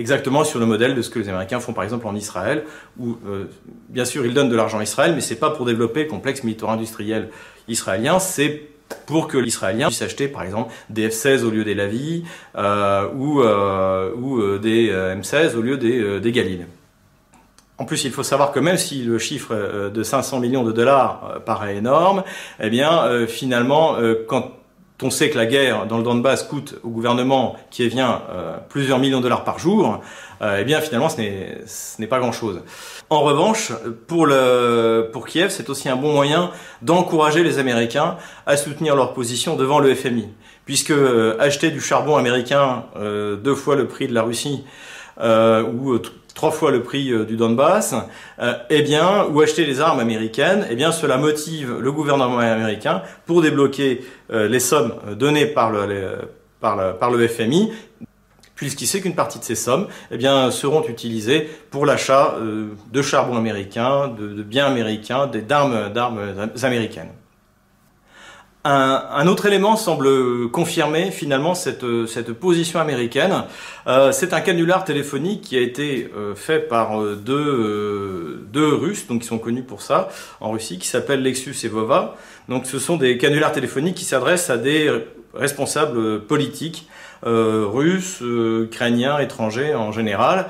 exactement 0.00 0.42
sur 0.44 0.58
le 0.58 0.66
modèle 0.66 0.94
de 0.94 1.02
ce 1.02 1.10
que 1.10 1.18
les 1.18 1.28
Américains 1.28 1.60
font 1.60 1.72
par 1.72 1.84
exemple 1.84 2.06
en 2.06 2.16
Israël, 2.16 2.64
où 2.98 3.16
euh, 3.28 3.44
bien 3.88 4.04
sûr 4.04 4.26
ils 4.26 4.34
donnent 4.34 4.48
de 4.48 4.56
l'argent 4.56 4.78
à 4.78 4.82
Israël, 4.82 5.12
mais 5.14 5.20
c'est 5.20 5.36
pas 5.36 5.50
pour 5.50 5.66
développer 5.66 6.04
le 6.04 6.08
complexe 6.08 6.42
militaro-industriel 6.42 7.28
israélien, 7.68 8.18
c'est 8.18 8.70
pour 9.06 9.28
que 9.28 9.38
l'Israélien 9.38 9.88
puisse 9.88 10.02
acheter 10.02 10.28
par 10.28 10.42
exemple 10.42 10.72
des 10.88 11.08
F-16 11.08 11.44
au 11.44 11.50
lieu 11.50 11.64
des 11.64 11.74
Lavi 11.74 12.24
euh, 12.56 13.08
ou, 13.14 13.40
euh, 13.40 14.58
des 14.58 14.90
euh, 14.90 15.12
M-16 15.12 15.56
au 15.56 15.62
lieu 15.62 15.76
des, 15.76 16.20
des 16.20 16.32
Galil. 16.32 16.66
En 17.78 17.86
plus, 17.86 18.04
il 18.04 18.10
faut 18.10 18.22
savoir 18.22 18.52
que 18.52 18.60
même 18.60 18.76
si 18.76 19.02
le 19.04 19.18
chiffre 19.18 19.88
de 19.88 20.02
500 20.02 20.40
millions 20.40 20.64
de 20.64 20.72
dollars 20.72 21.40
paraît 21.46 21.76
énorme, 21.76 22.24
eh 22.60 22.68
bien, 22.68 23.26
finalement, 23.26 23.96
quand 24.28 24.52
on 25.02 25.10
sait 25.10 25.30
que 25.30 25.38
la 25.38 25.46
guerre 25.46 25.86
dans 25.86 25.98
le 25.98 26.02
Donbass 26.02 26.42
coûte 26.42 26.76
au 26.82 26.88
gouvernement 26.88 27.56
qui 27.70 27.88
vient 27.88 28.22
euh, 28.30 28.56
plusieurs 28.68 28.98
millions 28.98 29.18
de 29.18 29.22
dollars 29.22 29.44
par 29.44 29.58
jour, 29.58 30.00
euh, 30.42 30.58
eh 30.60 30.64
bien 30.64 30.80
finalement 30.80 31.08
ce 31.08 31.20
n'est 32.00 32.06
pas 32.06 32.18
grand-chose. 32.18 32.62
En 33.10 33.20
revanche, 33.20 33.72
pour 34.06 34.26
le 34.26 35.10
pour 35.12 35.26
Kiev, 35.26 35.50
c'est 35.50 35.68
aussi 35.68 35.88
un 35.88 35.96
bon 35.96 36.12
moyen 36.12 36.50
d'encourager 36.82 37.42
les 37.42 37.58
Américains 37.58 38.16
à 38.46 38.56
soutenir 38.56 38.96
leur 38.96 39.12
position 39.12 39.56
devant 39.56 39.80
le 39.80 39.94
FMI, 39.94 40.28
puisque 40.64 40.92
euh, 40.92 41.36
acheter 41.40 41.70
du 41.70 41.80
charbon 41.80 42.16
américain 42.16 42.84
euh, 42.96 43.36
deux 43.36 43.54
fois 43.54 43.76
le 43.76 43.86
prix 43.86 44.06
de 44.06 44.14
la 44.14 44.22
Russie 44.22 44.64
ou 45.20 45.92
euh, 45.92 46.02
trois 46.34 46.50
fois 46.50 46.70
le 46.70 46.82
prix 46.82 47.12
euh, 47.12 47.24
du 47.24 47.36
Donbass, 47.36 47.94
euh, 48.38 48.54
eh 48.70 48.82
bien, 48.82 49.26
ou 49.26 49.40
acheter 49.40 49.66
les 49.66 49.80
armes 49.80 50.00
américaines, 50.00 50.66
eh 50.70 50.74
bien, 50.74 50.90
cela 50.92 51.18
motive 51.18 51.78
le 51.78 51.92
gouvernement 51.92 52.38
américain 52.38 53.02
pour 53.26 53.42
débloquer 53.42 54.02
euh, 54.32 54.48
les 54.48 54.60
sommes 54.60 54.94
données 55.18 55.46
par 55.46 55.70
le, 55.70 56.16
par 56.60 57.10
le, 57.10 57.28
FMI, 57.28 57.72
puisqu'il 58.54 58.86
sait 58.86 59.00
qu'une 59.00 59.14
partie 59.14 59.38
de 59.38 59.44
ces 59.44 59.54
sommes, 59.54 59.86
eh 60.10 60.16
bien, 60.16 60.50
seront 60.50 60.82
utilisées 60.88 61.48
pour 61.70 61.84
l'achat 61.84 62.36
euh, 62.38 62.68
de 62.90 63.02
charbon 63.02 63.36
américain, 63.36 64.08
de, 64.08 64.28
de 64.28 64.42
biens 64.42 64.66
américains, 64.66 65.26
d'armes 65.26 65.90
américaines. 66.62 67.10
Un, 68.62 69.02
un 69.14 69.26
autre 69.26 69.46
élément 69.46 69.74
semble 69.76 70.50
confirmer 70.50 71.10
finalement 71.10 71.54
cette, 71.54 71.84
cette 72.06 72.32
position 72.34 72.78
américaine. 72.78 73.44
Euh, 73.86 74.12
c'est 74.12 74.34
un 74.34 74.42
canular 74.42 74.84
téléphonique 74.84 75.40
qui 75.40 75.56
a 75.56 75.62
été 75.62 76.10
euh, 76.14 76.34
fait 76.34 76.58
par 76.68 77.00
euh, 77.00 77.14
deux, 77.16 77.32
euh, 77.34 78.46
deux 78.52 78.74
Russes, 78.74 79.06
donc 79.06 79.22
qui 79.22 79.26
sont 79.28 79.38
connus 79.38 79.62
pour 79.62 79.80
ça 79.80 80.10
en 80.40 80.50
Russie, 80.50 80.78
qui 80.78 80.88
s'appellent 80.88 81.22
Lexus 81.22 81.56
et 81.64 81.68
Vova. 81.68 82.16
Donc 82.50 82.66
ce 82.66 82.78
sont 82.78 82.98
des 82.98 83.16
canulars 83.16 83.52
téléphoniques 83.52 83.94
qui 83.94 84.04
s'adressent 84.04 84.50
à 84.50 84.58
des 84.58 84.90
responsables 85.32 86.20
politiques 86.26 86.86
euh, 87.26 87.64
russes, 87.66 88.18
euh, 88.20 88.64
ukrainiens, 88.64 89.18
étrangers 89.20 89.74
en 89.74 89.90
général. 89.90 90.48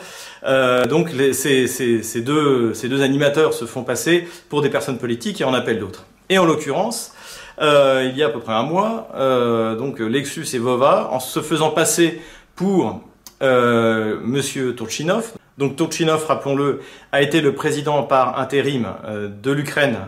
Donc 0.88 1.12
les- 1.12 1.32
ces, 1.32 1.68
ces- 1.68 2.02
ces 2.02 2.22
deux, 2.22 2.74
ces 2.74 2.88
deux 2.88 3.02
animateurs 3.02 3.54
se 3.54 3.66
font 3.66 3.84
passer 3.84 4.26
pour 4.48 4.62
des 4.62 4.70
personnes 4.70 4.98
politiques 4.98 5.40
et 5.40 5.44
en 5.44 5.54
appellent 5.54 5.78
d'autres. 5.78 6.06
Et 6.28 6.38
en 6.38 6.44
l'occurrence, 6.44 7.12
euh, 7.60 8.08
il 8.10 8.16
y 8.16 8.22
a 8.22 8.26
à 8.26 8.30
peu 8.30 8.40
près 8.40 8.52
un 8.52 8.62
mois, 8.62 9.08
euh, 9.14 9.76
donc 9.76 9.98
Lexus 10.00 10.46
et 10.54 10.58
Vova, 10.58 11.08
en 11.12 11.20
se 11.20 11.40
faisant 11.40 11.70
passer 11.70 12.20
pour 12.56 13.02
euh, 13.42 14.18
Monsieur 14.22 14.74
Turchinov. 14.74 15.32
Donc 15.58 15.76
Turchinov, 15.76 16.24
rappelons-le, 16.26 16.80
a 17.12 17.20
été 17.20 17.40
le 17.40 17.54
président 17.54 18.02
par 18.02 18.38
intérim 18.38 18.86
euh, 19.04 19.28
de 19.28 19.50
l'Ukraine 19.50 19.98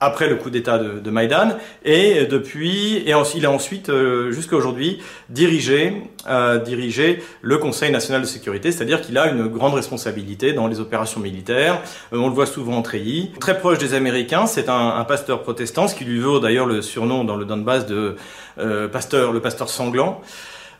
après 0.00 0.28
le 0.28 0.36
coup 0.36 0.50
d'État 0.50 0.78
de, 0.78 0.98
de 0.98 1.10
Maïdan, 1.10 1.56
et 1.84 2.24
depuis, 2.24 2.96
et 2.96 3.12
il 3.34 3.46
a 3.46 3.50
ensuite, 3.50 3.90
euh, 3.90 4.32
jusqu'à 4.32 4.56
aujourd'hui, 4.56 5.00
dirigé, 5.28 5.92
euh, 6.28 6.58
dirigé 6.58 7.22
le 7.42 7.58
Conseil 7.58 7.92
national 7.92 8.22
de 8.22 8.26
sécurité, 8.26 8.72
c'est-à-dire 8.72 9.02
qu'il 9.02 9.18
a 9.18 9.30
une 9.30 9.46
grande 9.46 9.74
responsabilité 9.74 10.52
dans 10.52 10.66
les 10.66 10.80
opérations 10.80 11.20
militaires. 11.20 11.80
Euh, 12.12 12.18
on 12.18 12.28
le 12.28 12.34
voit 12.34 12.46
souvent 12.46 12.78
en 12.78 12.82
treillis. 12.82 13.30
Très 13.40 13.58
proche 13.58 13.78
des 13.78 13.94
Américains, 13.94 14.46
c'est 14.46 14.68
un, 14.68 14.96
un 14.96 15.04
pasteur 15.04 15.42
protestant, 15.42 15.86
ce 15.86 15.94
qui 15.94 16.04
lui 16.04 16.20
vaut 16.20 16.40
d'ailleurs 16.40 16.66
le 16.66 16.80
surnom 16.80 17.24
dans 17.24 17.36
le 17.36 17.44
Donbass 17.44 17.86
de 17.86 18.16
euh, 18.58 18.88
pasteur, 18.88 19.32
le 19.32 19.40
pasteur 19.40 19.68
sanglant. 19.68 20.22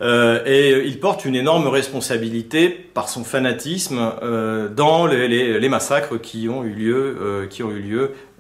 Euh, 0.02 0.42
et 0.47 0.87
il 0.87 0.99
porte 0.99 1.25
une 1.25 1.37
énorme 1.37 1.69
responsabilité 1.69 2.69
par 2.71 3.09
son 3.09 3.23
fanatisme 3.23 4.12
euh, 4.23 4.69
dans 4.69 5.07
les, 5.07 5.69
massacres 5.69 6.19
qui 6.19 6.49
ont 6.49 6.64
eu 6.64 6.71
lieu, 6.71 7.16
euh, 7.21 7.47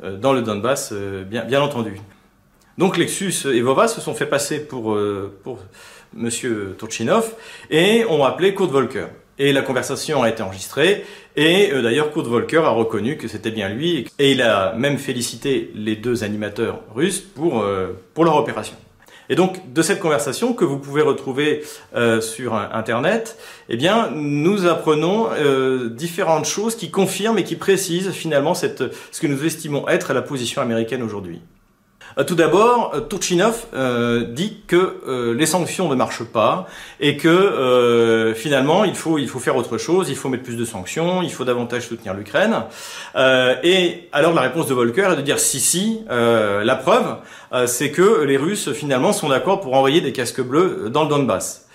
euh, 0.02 0.16
dans 0.16 0.32
le 0.32 0.42
Donbass, 0.42 0.90
euh, 0.92 1.24
bien, 1.24 1.60
entendu. 1.60 2.00
Donc 2.78 2.96
Lexus 2.96 3.46
et 3.52 3.60
Vova 3.60 3.88
se 3.88 4.00
sont 4.00 4.14
fait 4.14 4.26
passer 4.26 4.66
pour, 4.66 4.94
euh, 4.94 5.38
pour 5.44 5.58
Monsieur 6.14 6.74
Turchinov 6.78 7.34
et 7.70 8.04
ont 8.08 8.24
appelé 8.24 8.54
Kurt 8.54 8.70
Volker. 8.70 9.06
Et 9.38 9.52
la 9.52 9.62
conversation 9.62 10.22
a 10.22 10.28
été 10.28 10.42
enregistrée 10.42 11.04
et 11.36 11.72
euh, 11.72 11.82
d'ailleurs 11.82 12.12
Kurt 12.12 12.26
Volker 12.26 12.58
a 12.64 12.70
reconnu 12.70 13.16
que 13.16 13.28
c'était 13.28 13.50
bien 13.50 13.68
lui 13.68 14.06
et 14.18 14.32
il 14.32 14.42
a 14.42 14.74
même 14.74 14.98
félicité 14.98 15.70
les 15.74 15.96
deux 15.96 16.24
animateurs 16.24 16.82
russes 16.94 17.22
euh, 17.38 17.92
pour 18.14 18.24
leur 18.24 18.36
opération. 18.36 18.76
Et 19.30 19.36
donc, 19.36 19.72
de 19.72 19.80
cette 19.80 20.00
conversation 20.00 20.52
que 20.54 20.64
vous 20.64 20.78
pouvez 20.78 21.02
retrouver 21.02 21.62
euh, 21.94 22.20
sur 22.20 22.56
euh, 22.56 22.66
Internet, 22.72 23.38
eh 23.68 23.76
bien, 23.76 24.10
nous 24.10 24.66
apprenons 24.66 25.28
euh, 25.30 25.88
différentes 25.88 26.46
choses 26.46 26.74
qui 26.74 26.90
confirment 26.90 27.38
et 27.38 27.44
qui 27.44 27.54
précisent 27.54 28.10
finalement 28.10 28.54
ce 28.54 28.66
que 28.66 29.26
nous 29.28 29.46
estimons 29.46 29.88
être 29.88 30.12
la 30.12 30.22
position 30.22 30.60
américaine 30.60 31.02
aujourd'hui. 31.02 31.40
Euh, 32.18 32.24
Tout 32.24 32.34
d'abord, 32.34 32.92
euh, 32.94 33.00
Turchinov 33.00 33.66
euh, 33.74 34.24
dit 34.24 34.58
que 34.66 35.34
les 35.36 35.46
sanctions 35.46 35.88
ne 35.88 35.94
marchent 35.94 36.24
pas 36.24 36.66
et 37.00 37.16
que 37.16 38.32
finalement 38.36 38.84
il 38.84 38.94
faut 38.94 39.18
il 39.18 39.28
faut 39.28 39.38
faire 39.38 39.56
autre 39.56 39.78
chose, 39.78 40.08
il 40.08 40.16
faut 40.16 40.28
mettre 40.28 40.44
plus 40.44 40.56
de 40.56 40.64
sanctions, 40.64 41.22
il 41.22 41.30
faut 41.30 41.44
davantage 41.44 41.88
soutenir 41.88 42.14
l'Ukraine. 42.14 42.62
Et 43.16 44.08
alors 44.12 44.34
la 44.34 44.42
réponse 44.42 44.66
de 44.66 44.74
Volker 44.74 45.10
est 45.12 45.16
de 45.16 45.22
dire 45.22 45.38
si 45.38 45.60
si, 45.60 46.00
la 46.08 46.76
preuve 46.76 47.16
c'est 47.66 47.90
que 47.90 48.22
les 48.22 48.36
Russes 48.36 48.72
finalement 48.72 49.12
sont 49.12 49.28
d'accord 49.28 49.60
pour 49.60 49.74
envoyer 49.74 50.00
des 50.00 50.12
casques 50.12 50.42
bleus 50.42 50.90
dans 50.90 51.04
le 51.04 51.08
Donbass. 51.08 51.68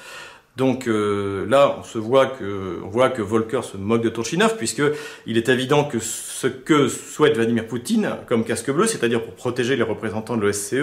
Donc 0.58 0.88
euh, 0.88 1.46
là, 1.50 1.76
on 1.80 1.84
se 1.84 1.98
voit 1.98 2.28
que 2.28 2.80
on 2.84 2.88
voit 2.88 3.10
que 3.10 3.22
Volker 3.22 3.62
se 3.64 3.76
moque 3.76 4.02
de 4.02 4.10
Turchinov 4.10 4.56
puisque 4.56 4.82
il 5.26 5.38
est 5.38 5.50
évident 5.50 5.84
que 5.84 6.00
ce 6.00 6.48
que 6.48 6.88
souhaite 6.88 7.36
Vladimir 7.36 7.68
Poutine 7.68 8.12
comme 8.28 8.46
casque 8.46 8.72
bleu, 8.72 8.88
c'est-à-dire 8.88 9.22
pour 9.22 9.34
protéger 9.34 9.76
les 9.76 9.84
représentants 9.84 10.38
de 10.38 10.42
l'OSCE 10.44 10.76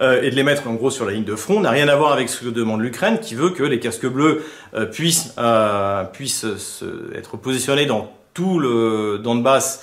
euh, 0.00 0.22
et 0.22 0.30
de 0.30 0.34
les 0.36 0.42
mettre 0.42 0.66
en 0.68 0.74
gros 0.74 0.90
sur 0.90 1.04
la 1.06 1.12
ligne 1.12 1.24
de 1.24 1.36
front, 1.36 1.60
n'a 1.60 1.70
rien 1.70 1.88
à 1.88 1.96
voir 1.96 2.12
avec 2.12 2.28
ce 2.28 2.44
que 2.44 2.48
demande 2.50 2.80
l'Ukraine, 2.82 3.18
qui 3.20 3.34
veut 3.34 3.50
que 3.50 3.62
les 3.62 3.80
casques 3.80 4.06
bleus 4.06 4.42
euh, 4.74 4.84
puissent 4.86 5.34
puissent 6.12 6.54
se- 6.56 7.14
être 7.14 7.36
positionnés 7.36 7.86
dans 7.86 8.12
tout 8.34 8.58
le 8.58 9.18
Donbass. 9.22 9.82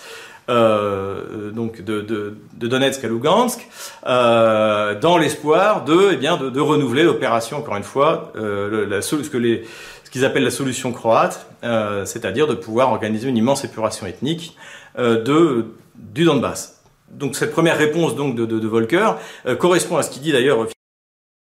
Euh, 0.49 1.51
donc 1.51 1.81
de, 1.81 2.01
de, 2.01 2.37
de 2.57 2.67
Donetsk 2.67 3.03
à 3.05 3.07
Lugansk, 3.07 3.65
euh, 4.05 4.99
dans 4.99 5.17
l'espoir 5.17 5.85
de, 5.85 6.09
eh 6.11 6.17
bien, 6.17 6.35
de, 6.35 6.49
de 6.49 6.59
renouveler 6.59 7.03
l'opération 7.03 7.57
encore 7.57 7.77
une 7.77 7.83
fois, 7.83 8.33
euh, 8.35 8.85
la, 8.85 9.01
ce 9.01 9.15
que 9.15 9.37
les 9.37 9.63
ce 10.03 10.11
qu'ils 10.11 10.25
appellent 10.25 10.43
la 10.43 10.51
solution 10.51 10.91
croate, 10.91 11.47
euh, 11.63 12.03
c'est-à-dire 12.05 12.45
de 12.47 12.55
pouvoir 12.55 12.91
organiser 12.91 13.29
une 13.29 13.37
immense 13.37 13.63
épuration 13.63 14.05
ethnique 14.05 14.57
euh, 14.99 15.23
de 15.23 15.67
du 15.95 16.25
Donbass. 16.25 16.83
Donc 17.09 17.35
cette 17.35 17.51
première 17.51 17.77
réponse 17.77 18.15
donc 18.15 18.35
de, 18.35 18.45
de, 18.45 18.67
Volker 18.67 19.11
euh, 19.45 19.55
correspond 19.55 19.95
à 19.97 20.03
ce 20.03 20.09
qu'il 20.09 20.23
dit 20.23 20.33
d'ailleurs 20.33 20.67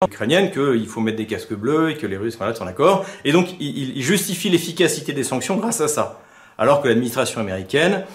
ukrainienne 0.03 0.49
qu'il 0.51 0.87
faut 0.87 1.01
mettre 1.01 1.17
des 1.17 1.27
casques 1.27 1.53
bleus 1.53 1.91
et 1.91 1.97
que 1.97 2.07
les 2.07 2.17
Russes 2.17 2.37
voilà, 2.37 2.55
sont 2.55 2.65
d'accord. 2.65 3.05
Et 3.25 3.31
donc 3.31 3.49
il, 3.59 3.95
il 3.97 4.01
justifie 4.01 4.49
l'efficacité 4.49 5.13
des 5.13 5.23
sanctions 5.23 5.57
grâce 5.57 5.81
à 5.81 5.87
ça. 5.87 6.19
Alors 6.57 6.81
que 6.81 6.87
l'administration 6.87 7.41
américaine 7.41 8.05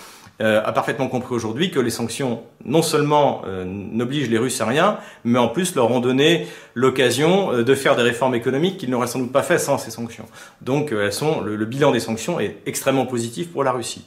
a 0.41 0.73
parfaitement 0.73 1.09
compris 1.09 1.35
aujourd'hui 1.35 1.71
que 1.71 1.79
les 1.79 1.91
sanctions 1.91 2.43
non 2.65 2.83
seulement 2.83 3.43
euh, 3.47 3.65
n'obligent 3.65 4.31
les 4.31 4.39
Russes 4.39 4.61
à 4.61 4.67
rien, 4.67 4.99
mais 5.25 5.39
en 5.39 5.49
plus 5.49 5.75
leur 5.75 5.91
ont 5.91 6.01
donné 6.01 6.47
l'occasion 6.75 7.53
euh, 7.53 7.65
de 7.65 7.75
faire 7.75 7.97
des 7.97 8.03
réformes 8.03 8.35
économiques 8.35 8.79
qu'ils 8.79 8.91
n'auraient 8.91 9.07
sans 9.07 9.19
doute 9.19 9.33
pas 9.33 9.43
fait 9.43 9.59
sans 9.59 9.79
ces 9.79 9.91
sanctions. 9.91 10.27
Donc 10.61 10.93
euh, 10.93 11.07
elles 11.07 11.13
sont, 11.13 11.41
le, 11.41 11.65
bilan 11.65 11.91
des 11.91 12.01
sanctions 12.01 12.41
est 12.41 12.59
extrêmement 12.67 13.07
positif 13.07 13.51
pour 13.53 13.65
la 13.65 13.73
Russie. 13.73 14.05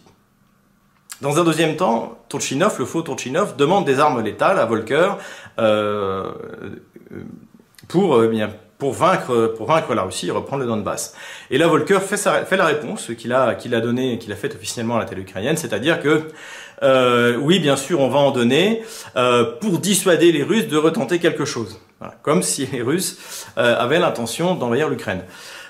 Dans 1.22 1.40
un 1.40 1.44
deuxième 1.44 1.78
temps, 1.78 2.18
Turchinov, 2.28 2.78
le 2.78 2.86
faux 2.86 3.02
Turchinov, 3.02 3.56
demande 3.56 3.86
des 3.86 4.00
armes 4.00 4.22
létales 4.22 4.60
à 4.60 4.70
euh, 4.70 5.14
euh, 5.60 6.34
pour, 7.88 8.16
euh, 8.16 8.28
bien, 8.28 8.50
pour 8.78 8.94
vaincre, 8.94 9.54
pour 9.58 9.68
vaincre 9.68 9.94
la 9.94 10.04
Russie 10.04 10.30
reprendre 10.32 10.64
le 10.64 10.68
Donbass. 10.68 11.16
Et 11.50 11.58
là, 11.58 11.68
Volker 11.68 12.00
fait, 12.02 12.18
sa- 12.18 12.44
fait 12.46 12.58
la 12.58 12.66
réponse 12.66 13.12
qu'il 13.18 13.32
a, 13.34 13.56
qu'il 13.56 13.74
a 13.74 13.80
donnée, 13.82 14.18
qu'il 14.20 14.32
a 14.32 14.36
faite 14.36 14.56
officiellement 14.56 14.98
à 14.98 15.00
la 15.00 15.06
télé 15.06 15.22
ukrainienne, 15.22 15.58
c'est-à-dire 15.58 16.02
que 16.02 16.24
euh, 16.84 17.38
oui, 17.38 17.60
bien 17.60 17.78
sûr, 17.78 18.02
on 18.02 18.10
va 18.10 18.20
en 18.20 18.32
donner 18.32 18.84
euh, 19.16 19.46
pour 19.62 19.80
dissuader 19.80 20.34
les 20.34 20.44
Russes 20.44 20.68
de 20.68 20.76
retenter 20.78 21.20
quelque 21.20 21.46
chose. 21.46 21.80
Comme 22.22 22.44
si 22.44 22.68
les 22.68 22.82
Russes 22.82 23.46
euh, 23.58 23.76
avaient 23.80 24.00
l'intention 24.00 24.56
d'envahir 24.56 24.90
l'Ukraine. 24.90 25.22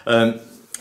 Euh, 0.07 0.31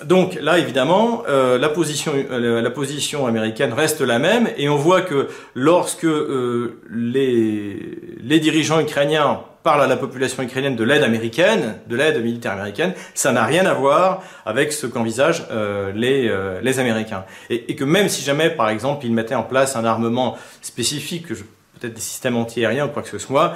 donc 0.03 0.37
là, 0.41 0.59
évidemment, 0.59 1.23
euh, 1.29 1.59
la, 1.59 1.69
position, 1.69 2.13
euh, 2.15 2.61
la 2.63 2.71
position 2.71 3.27
américaine 3.27 3.73
reste 3.75 4.01
la 4.01 4.19
même, 4.19 4.49
et 4.57 4.69
on 4.71 4.77
voit 4.77 5.03
que 5.03 5.29
lorsque 5.55 6.07
les, 6.91 7.99
les 8.21 8.41
dirigeants 8.41 8.81
ukrainiens 8.81 9.41
parlent 9.65 9.83
à 9.83 9.89
la 9.89 9.97
population 9.97 10.45
ukrainienne 10.45 10.77
de 10.77 10.85
l'aide 10.85 11.03
américaine, 11.03 11.79
de 11.89 11.97
l'aide 11.97 12.23
militaire 12.23 12.53
américaine, 12.53 12.93
ça 13.15 13.33
n'a 13.33 13.45
rien 13.45 13.67
à 13.67 13.75
voir 13.75 14.23
avec 14.47 14.73
ce 14.73 14.87
qu'envisagent 14.87 15.45
euh, 15.51 15.91
les, 15.93 16.29
euh, 16.29 16.61
les 16.63 16.79
Américains. 16.79 17.25
Et, 17.51 17.73
et 17.73 17.75
que 17.75 17.83
même 17.83 18.09
si 18.09 18.23
jamais, 18.23 18.51
par 18.51 18.69
exemple, 18.69 19.05
ils 19.05 19.13
mettaient 19.13 19.35
en 19.35 19.43
place 19.43 19.75
un 19.75 19.85
armement 19.85 20.37
spécifique, 20.63 21.29
peut-être 21.29 21.95
des 21.95 22.01
systèmes 22.01 22.37
antiaériens 22.37 22.87
ou 22.87 22.91
quoi 22.91 23.03
que 23.03 23.09
ce 23.09 23.19
soit, 23.19 23.55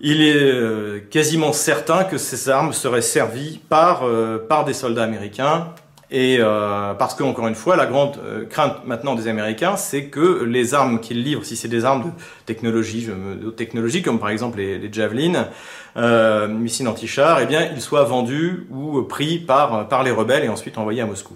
il 0.00 0.22
est 0.22 0.36
euh, 0.36 1.00
quasiment 1.10 1.52
certain 1.52 2.04
que 2.04 2.18
ces 2.18 2.48
armes 2.48 2.72
seraient 2.72 3.02
servies 3.02 3.60
par, 3.68 4.02
euh, 4.04 4.38
par 4.48 4.64
des 4.64 4.74
soldats 4.74 5.04
américains. 5.04 5.68
Et 6.10 6.38
euh, 6.38 6.94
parce 6.94 7.14
que 7.14 7.22
encore 7.22 7.48
une 7.48 7.54
fois, 7.54 7.76
la 7.76 7.86
grande 7.86 8.18
euh, 8.24 8.44
crainte 8.44 8.86
maintenant 8.86 9.14
des 9.14 9.26
Américains, 9.26 9.76
c'est 9.76 10.04
que 10.04 10.44
les 10.44 10.74
armes 10.74 11.00
qu'ils 11.00 11.22
livrent, 11.22 11.44
si 11.44 11.56
c'est 11.56 11.68
des 11.68 11.84
armes 11.84 12.04
de 12.04 12.10
technologie, 12.46 13.06
de 13.06 14.04
comme 14.04 14.18
par 14.18 14.28
exemple 14.28 14.58
les, 14.58 14.78
les 14.78 14.92
Javelin, 14.92 15.48
euh, 15.96 16.46
missiles 16.46 16.88
anti-char, 16.88 17.40
eh 17.40 17.46
bien, 17.46 17.70
ils 17.74 17.80
soient 17.80 18.04
vendus 18.04 18.66
ou 18.70 19.02
pris 19.02 19.38
par, 19.38 19.88
par 19.88 20.02
les 20.02 20.10
rebelles 20.10 20.44
et 20.44 20.48
ensuite 20.48 20.78
envoyés 20.78 21.00
à 21.00 21.06
Moscou. 21.06 21.34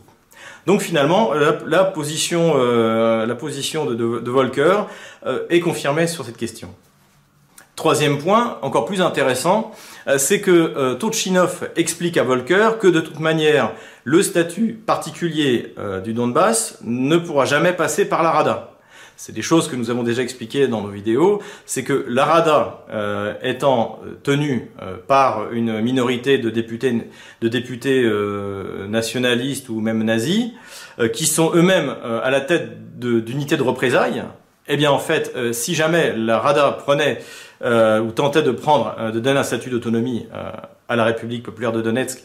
Donc 0.66 0.82
finalement, 0.82 1.32
la, 1.32 1.56
la 1.66 1.84
position, 1.84 2.52
euh, 2.56 3.24
la 3.24 3.34
position 3.34 3.86
de, 3.86 3.94
de, 3.94 4.18
de 4.18 4.30
Volcker 4.30 4.84
euh, 5.26 5.46
est 5.48 5.60
confirmée 5.60 6.06
sur 6.06 6.26
cette 6.26 6.36
question. 6.36 6.74
Troisième 7.78 8.18
point, 8.18 8.58
encore 8.62 8.86
plus 8.86 9.00
intéressant, 9.00 9.70
euh, 10.08 10.18
c'est 10.18 10.40
que 10.40 10.50
euh, 10.50 10.96
Turchinov 10.96 11.68
explique 11.76 12.16
à 12.16 12.24
Volcker 12.24 12.70
que 12.80 12.88
de 12.88 12.98
toute 12.98 13.20
manière, 13.20 13.70
le 14.02 14.20
statut 14.20 14.72
particulier 14.72 15.74
euh, 15.78 16.00
du 16.00 16.12
Donbass 16.12 16.78
ne 16.82 17.16
pourra 17.18 17.44
jamais 17.44 17.72
passer 17.72 18.04
par 18.08 18.24
la 18.24 18.32
Rada. 18.32 18.72
C'est 19.16 19.32
des 19.32 19.42
choses 19.42 19.68
que 19.68 19.76
nous 19.76 19.90
avons 19.90 20.02
déjà 20.02 20.22
expliquées 20.22 20.66
dans 20.66 20.80
nos 20.80 20.88
vidéos. 20.88 21.40
C'est 21.66 21.84
que 21.84 22.04
la 22.08 22.24
Rada, 22.24 22.84
euh, 22.90 23.34
étant 23.44 24.00
tenue 24.24 24.72
par 25.06 25.52
une 25.52 25.80
minorité 25.80 26.38
de 26.38 26.50
députés, 26.50 27.08
de 27.40 27.48
députés 27.48 28.02
euh, 28.02 28.88
nationalistes 28.88 29.68
ou 29.68 29.80
même 29.80 30.02
nazis, 30.02 30.46
qui 31.12 31.26
sont 31.26 31.52
eux-mêmes 31.54 31.94
à 32.24 32.28
la 32.32 32.40
tête 32.40 32.98
de- 32.98 33.20
d'unités 33.20 33.56
de 33.56 33.62
représailles, 33.62 34.24
eh 34.66 34.76
bien 34.76 34.90
en 34.90 34.98
fait, 34.98 35.32
si 35.52 35.74
jamais 35.76 36.12
la 36.16 36.40
Rada 36.40 36.72
prenait 36.72 37.20
euh, 37.64 38.00
ou 38.00 38.12
tentait 38.12 38.42
de 38.42 38.52
prendre, 38.52 38.94
euh, 38.98 39.10
de 39.10 39.18
donner 39.18 39.38
un 39.38 39.42
statut 39.42 39.70
d'autonomie 39.70 40.26
euh, 40.32 40.50
à 40.88 40.96
la 40.96 41.04
République 41.04 41.42
populaire 41.42 41.72
de 41.72 41.82
Donetsk 41.82 42.22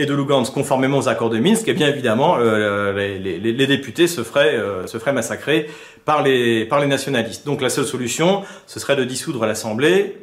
et 0.00 0.06
de 0.06 0.14
Lugansk 0.14 0.52
conformément 0.52 0.98
aux 0.98 1.08
accords 1.08 1.30
de 1.30 1.38
Minsk, 1.38 1.64
eh 1.66 1.74
bien 1.74 1.88
évidemment, 1.88 2.36
les, 2.36 3.66
députés 3.66 4.06
se 4.06 4.22
feraient, 4.22 4.56
se 4.86 4.96
feraient 4.96 5.12
massacrer 5.12 5.68
par 6.04 6.22
les, 6.22 6.64
par 6.66 6.78
les 6.78 6.86
nationalistes. 6.86 7.44
Donc 7.44 7.60
la 7.60 7.68
seule 7.68 7.84
solution, 7.84 8.42
ce 8.68 8.78
serait 8.78 8.94
de 8.94 9.02
dissoudre 9.02 9.44
l'Assemblée 9.44 10.18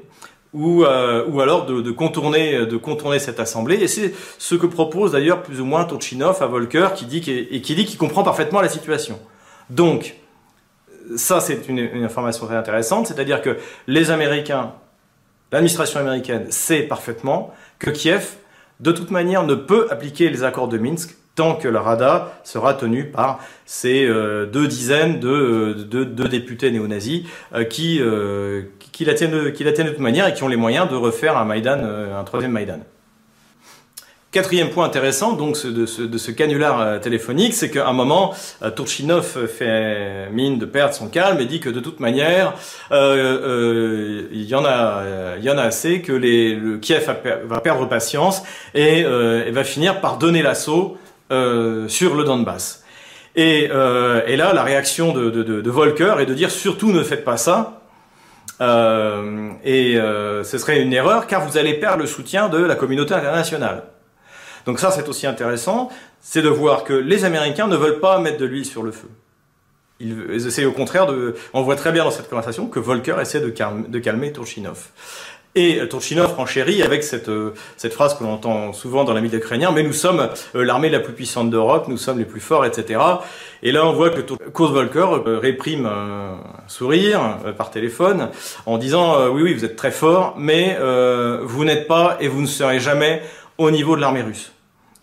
ou, 0.53 0.85
ou 0.85 1.41
alors 1.41 1.65
de, 1.65 1.91
contourner, 1.91 2.65
de 2.65 2.77
contourner 2.77 3.19
cette 3.19 3.41
Assemblée. 3.41 3.75
Et 3.75 3.89
c'est 3.89 4.13
ce 4.37 4.55
que 4.55 4.65
propose 4.65 5.11
d'ailleurs 5.11 5.43
plus 5.43 5.59
ou 5.59 5.65
moins 5.65 5.83
Turchinov 5.83 6.41
à 6.41 6.45
Volcker, 6.45 6.93
qui 6.95 7.03
dit 7.03 7.21
et 7.51 7.59
qui 7.59 7.75
dit 7.75 7.83
qu'il 7.83 7.97
comprend 7.97 8.23
parfaitement 8.23 8.61
la 8.61 8.69
situation. 8.69 9.19
Donc, 9.69 10.15
ça 11.15 11.39
c'est 11.39 11.67
une, 11.67 12.03
information 12.03 12.45
très 12.45 12.55
intéressante, 12.55 13.07
c'est-à-dire 13.07 13.41
que 13.41 13.57
les 13.87 14.11
Américains, 14.11 14.73
l'administration 15.51 15.99
américaine 15.99 16.51
sait 16.51 16.83
parfaitement 16.83 17.53
que 17.79 17.89
Kiev, 17.89 18.35
de 18.79 18.91
toute 18.91 19.11
manière, 19.11 19.43
ne 19.43 19.55
peut 19.55 19.87
appliquer 19.89 20.29
les 20.29 20.43
accords 20.43 20.67
de 20.67 20.77
Minsk 20.77 21.15
tant 21.35 21.55
que 21.55 21.67
la 21.67 21.81
Rada 21.81 22.31
sera 22.43 22.73
tenue 22.73 23.05
par 23.05 23.39
ces 23.65 24.05
euh, 24.05 24.45
deux 24.45 24.67
dizaines 24.67 25.19
de, 25.19 25.27
euh, 25.93 26.27
députés 26.27 26.71
néo-nazis 26.71 27.23
euh, 27.53 27.65
qui, 27.65 27.99
euh, 28.01 28.63
qui, 28.79 29.05
la 29.05 29.13
tiennent, 29.13 29.51
qui 29.51 29.63
la 29.63 29.73
tiennent 29.73 29.87
de 29.87 29.91
toute 29.91 30.01
manière 30.01 30.27
et 30.27 30.33
qui 30.33 30.43
ont 30.43 30.47
les 30.47 30.55
moyens 30.55 30.89
de 30.89 30.95
refaire 30.95 31.37
un 31.37 31.45
Maïdan, 31.45 31.83
un 31.83 32.23
troisième 32.23 32.51
Maïdan. 32.51 32.79
Quatrième 34.35 34.69
point 34.69 34.83
intéressant 34.83 35.31
donc 35.31 35.65
de 35.65 35.85
ce, 35.85 36.31
canular 36.31 36.81
euh, 36.81 36.99
téléphonique, 36.99 37.53
c'est 37.53 37.69
qu'à 37.71 37.87
un 37.87 37.93
moment, 37.93 38.33
euh, 38.63 38.69
Turchinov 38.69 39.47
fait 39.47 40.27
mine 40.29 40.59
de 40.59 40.65
perdre 40.65 40.93
son 40.93 41.07
calme 41.07 41.39
et 41.39 41.45
dit 41.45 41.61
que 41.61 41.69
de 41.69 41.79
toute 41.79 42.01
manière, 42.01 42.51
euh, 42.91 43.39
euh, 44.25 44.27
il 44.33 44.43
y 44.43 44.53
en 44.53 44.65
a, 44.65 45.03
euh, 45.03 45.57
assez, 45.57 46.01
que 46.01 46.11
le 46.11 46.79
Kiev 46.79 47.05
va, 47.05 47.13
per- 47.13 47.37
va 47.45 47.61
perdre 47.61 47.87
patience 47.87 48.43
et, 48.73 49.05
euh, 49.05 49.49
va 49.53 49.63
finir 49.63 50.01
par 50.01 50.17
donner 50.17 50.41
l'assaut 50.41 50.97
euh, 51.31 51.87
sur 51.87 52.13
le 52.13 52.25
Donbass. 52.25 52.83
Et, 53.37 53.69
euh, 53.71 54.35
là, 54.35 54.51
la 54.51 54.63
réaction 54.63 55.13
de, 55.13 55.69
Volcker 55.69 56.15
est 56.19 56.25
de 56.25 56.33
dire 56.33 56.51
surtout 56.51 56.91
ne 56.91 57.03
faites 57.03 57.23
pas 57.23 57.37
ça. 57.37 57.79
Euh, 58.59 59.51
et 59.63 59.95
euh, 59.97 60.43
ce 60.43 60.57
serait 60.57 60.81
une 60.81 60.91
erreur 60.91 61.25
car 61.25 61.47
vous 61.47 61.57
allez 61.57 61.75
perdre 61.75 62.01
le 62.01 62.05
soutien 62.05 62.49
de 62.49 62.57
la 62.57 62.75
communauté 62.75 63.13
internationale. 63.13 63.83
Donc 64.65 64.79
ça, 64.79 64.91
c'est 64.91 65.07
aussi 65.07 65.27
intéressant, 65.27 65.89
c'est 66.21 66.41
de 66.41 66.49
voir 66.49 66.83
que 66.83 66.93
les 66.93 67.23
Américains 67.25 67.67
ne 67.67 67.75
veulent 67.75 67.99
pas 67.99 68.19
mettre 68.19 68.37
de 68.37 68.45
l'huile 68.45 68.65
sur 68.65 68.83
le 68.83 68.91
feu. 68.91 69.09
Ils, 69.99 70.47
essaient 70.47 70.65
au 70.65 70.73
contraire 70.73 71.05
de... 71.05 71.35
On 71.53 71.61
voit 71.61 71.75
très 71.75 71.91
bien 71.91 72.03
dans 72.03 72.11
cette 72.11 72.29
conversation 72.29 72.67
que 72.67 72.79
Volcker 72.79 73.15
essaie 73.21 73.39
de, 73.39 73.49
calme- 73.49 73.89
de 73.89 73.99
calmer 73.99 74.33
Turchinov. 74.33 74.89
Et 75.57 75.79
euh, 75.79 75.87
Turchinov 75.87 76.33
renchérit 76.35 76.83
avec 76.83 77.01
cette, 77.01 77.29
euh, 77.29 77.53
cette 77.77 77.93
phrase 77.93 78.13
que 78.17 78.23
l'on 78.25 78.33
entend 78.33 78.73
souvent 78.73 79.05
dans 79.05 79.13
la 79.13 79.21
mythe 79.21 79.33
ukrainien, 79.33 79.71
mais 79.71 79.83
nous 79.83 79.93
sommes 79.93 80.29
euh, 80.55 80.65
l'armée 80.65 80.89
la 80.89 80.99
plus 80.99 81.13
puissante 81.13 81.49
d'Europe, 81.49 81.87
nous 81.87 81.97
sommes 81.97 82.19
les 82.19 82.25
plus 82.25 82.41
forts, 82.41 82.65
etc. 82.65 82.99
Et 83.63 83.71
là, 83.71 83.85
on 83.85 83.93
voit 83.93 84.09
que 84.09 84.19
Kurt 84.19 84.73
Volker 84.73 85.07
réprime 85.25 85.85
un 85.85 86.39
sourire 86.67 87.37
par 87.57 87.71
téléphone 87.71 88.29
en 88.65 88.77
disant 88.77 89.29
oui, 89.29 89.43
oui, 89.43 89.53
vous 89.53 89.63
êtes 89.63 89.77
très 89.77 89.91
fort, 89.91 90.35
mais 90.37 90.77
vous 91.41 91.65
n'êtes 91.65 91.87
pas 91.87 92.17
et 92.19 92.27
vous 92.27 92.41
ne 92.41 92.47
serez 92.47 92.79
jamais 92.79 93.21
au 93.57 93.71
niveau 93.71 93.95
de 93.95 94.01
l'armée 94.01 94.21
russe. 94.21 94.51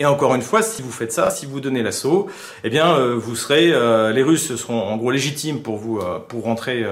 Et 0.03 0.05
encore 0.05 0.35
une 0.35 0.43
fois, 0.43 0.62
si 0.62 0.83
vous 0.83 0.91
faites 0.91 1.12
ça, 1.12 1.31
si 1.31 1.47
vous 1.47 1.61
donnez 1.61 1.81
l'assaut, 1.81 2.29
eh 2.65 2.71
bien, 2.71 2.97
euh, 2.97 3.15
vous 3.15 3.37
serez, 3.37 3.73
euh, 3.73 4.11
les 4.12 4.25
Russes 4.25 4.57
seront 4.57 4.81
en 4.81 4.97
gros 4.97 5.12
légitimes 5.12 5.62
pour 5.62 5.77
vous, 5.77 6.01
euh, 6.01 6.19
pour 6.19 6.43
rentrer, 6.43 6.85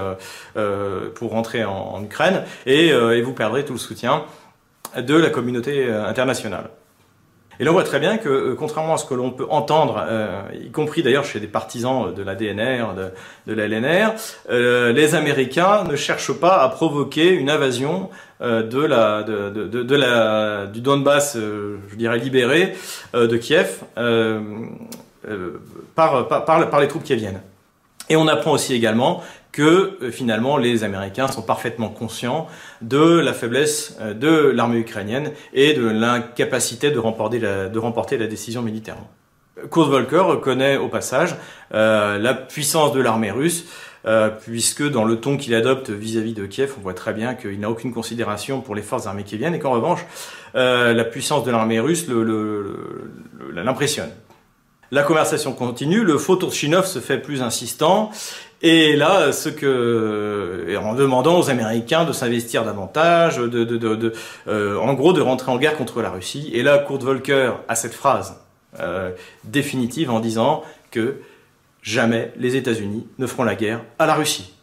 pour 1.16 1.32
rentrer 1.32 1.64
en, 1.64 2.04
Ukraine, 2.04 2.44
et, 2.66 2.92
vous 3.20 3.32
perdrez 3.32 3.64
tout 3.64 3.72
le 3.72 3.80
soutien 3.80 4.22
de 4.96 5.14
la 5.14 5.28
communauté 5.28 5.90
internationale. 5.90 6.70
Et 7.60 7.64
là, 7.64 7.70
on 7.70 7.74
voit 7.74 7.84
très 7.84 8.00
bien 8.00 8.16
que, 8.16 8.30
euh, 8.30 8.54
contrairement 8.58 8.94
à 8.94 8.96
ce 8.96 9.04
que 9.04 9.12
l'on 9.12 9.30
peut 9.32 9.46
entendre, 9.50 10.02
euh, 10.08 10.40
y 10.64 10.70
compris 10.70 11.02
d'ailleurs 11.02 11.26
chez 11.26 11.40
des 11.40 11.46
partisans 11.46 12.12
de 12.14 12.22
la 12.22 12.34
DNR, 12.34 12.94
de, 13.46 13.52
la 13.52 13.68
LNR, 13.68 14.14
euh, 14.48 14.92
les 14.92 15.14
Américains 15.14 15.84
ne 15.84 15.94
cherchent 15.94 16.32
pas 16.32 16.62
à 16.62 16.68
provoquer 16.70 17.28
une 17.28 17.50
invasion 17.50 18.08
euh, 18.40 18.62
du 20.72 20.80
Donbass, 20.80 21.36
euh, 21.36 21.76
je 21.90 21.96
dirais 21.96 22.18
libéré, 22.18 22.74
euh, 23.14 23.26
de 23.26 23.36
Kiev, 23.36 23.80
euh, 23.98 24.40
euh, 25.28 25.60
par, 25.94 26.80
les 26.80 26.88
troupes 26.88 27.04
kieviennes. 27.04 27.42
Et 28.08 28.16
on 28.16 28.26
apprend 28.26 28.52
aussi 28.52 28.72
également 28.72 29.22
que 29.52 29.98
euh, 30.02 30.10
finalement 30.10 30.56
les 30.56 30.84
Américains 30.84 31.28
sont 31.28 31.42
parfaitement 31.42 31.88
conscients 31.88 32.46
de 32.82 33.18
la 33.18 33.32
faiblesse 33.32 33.96
euh, 34.00 34.14
de 34.14 34.50
l'armée 34.50 34.78
ukrainienne 34.78 35.32
et 35.52 35.74
de 35.74 35.86
l'incapacité 35.86 36.90
de 36.90 36.98
remporter 36.98 37.38
la, 37.38 38.26
décision 38.26 38.62
militairement. 38.62 39.10
Kurt 39.70 39.90
Volker 39.90 40.20
reconnaît 40.20 40.76
au 40.76 40.88
passage 40.88 41.34
euh, 41.74 42.18
la 42.18 42.34
puissance 42.34 42.92
de 42.92 43.00
l'armée 43.00 43.30
russe, 43.30 43.66
puisque 44.40 44.88
dans 44.90 45.04
le 45.04 45.16
ton 45.16 45.36
qu'il 45.36 45.54
adopte 45.54 45.90
vis-à-vis 45.90 46.32
de 46.32 46.46
Kiev, 46.46 46.72
on 46.78 46.80
voit 46.80 46.94
très 46.94 47.12
bien 47.12 47.34
qu'il 47.34 47.60
n'a 47.60 47.68
aucune 47.68 47.92
considération 47.92 48.62
pour 48.62 48.74
les 48.74 48.80
forces 48.80 49.06
armées 49.06 49.24
kieviennes 49.24 49.54
et 49.54 49.58
qu'en 49.58 49.72
revanche, 49.72 50.00
la 50.54 51.04
puissance 51.04 51.44
de 51.44 51.50
l'armée 51.50 51.80
russe 51.80 52.06
l'impressionne. 53.52 54.08
La 54.92 55.04
conversation 55.04 55.52
continue, 55.52 56.02
le 56.02 56.18
faux 56.18 56.34
Turchinov 56.34 56.84
se 56.84 56.98
fait 56.98 57.18
plus 57.18 57.42
insistant, 57.42 58.10
et 58.62 58.96
là, 58.96 59.32
ce 59.32 59.48
que, 59.48 60.66
et 60.68 60.76
en 60.76 60.94
demandant 60.94 61.38
aux 61.38 61.48
Américains 61.50 62.04
de 62.04 62.12
s'investir 62.12 62.64
davantage, 62.64 63.38
de, 63.38 63.48
de, 63.48 63.64
de, 63.64 63.94
de- 63.96 64.12
euh, 64.48 64.76
en 64.78 64.92
gros, 64.94 65.12
de 65.12 65.20
rentrer 65.20 65.50
en 65.50 65.58
guerre 65.58 65.76
contre 65.76 66.02
la 66.02 66.10
Russie. 66.10 66.50
Et 66.52 66.62
là, 66.62 66.78
Kurt 66.78 67.02
Volker 67.02 67.52
a 67.68 67.74
cette 67.74 67.94
phrase 67.94 68.40
euh, 68.78 69.12
définitive 69.44 70.10
en 70.10 70.20
disant 70.20 70.62
que 70.90 71.16
jamais 71.82 72.32
les 72.36 72.56
États-Unis 72.56 73.06
ne 73.18 73.26
feront 73.26 73.44
la 73.44 73.54
guerre 73.54 73.82
à 73.98 74.06
la 74.06 74.14
Russie. 74.14 74.54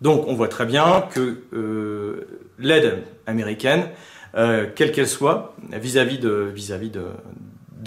Donc, 0.00 0.26
on 0.28 0.34
voit 0.34 0.48
très 0.48 0.66
bien 0.66 1.06
que 1.12 1.42
euh, 1.52 2.28
l'aide 2.58 3.02
américaine 3.26 3.88
euh, 4.36 4.66
quelle 4.74 4.92
qu'elle 4.92 5.08
soit, 5.08 5.54
vis-à-vis 5.72 6.18
de 6.18 6.50
vis-à-vis 6.54 6.92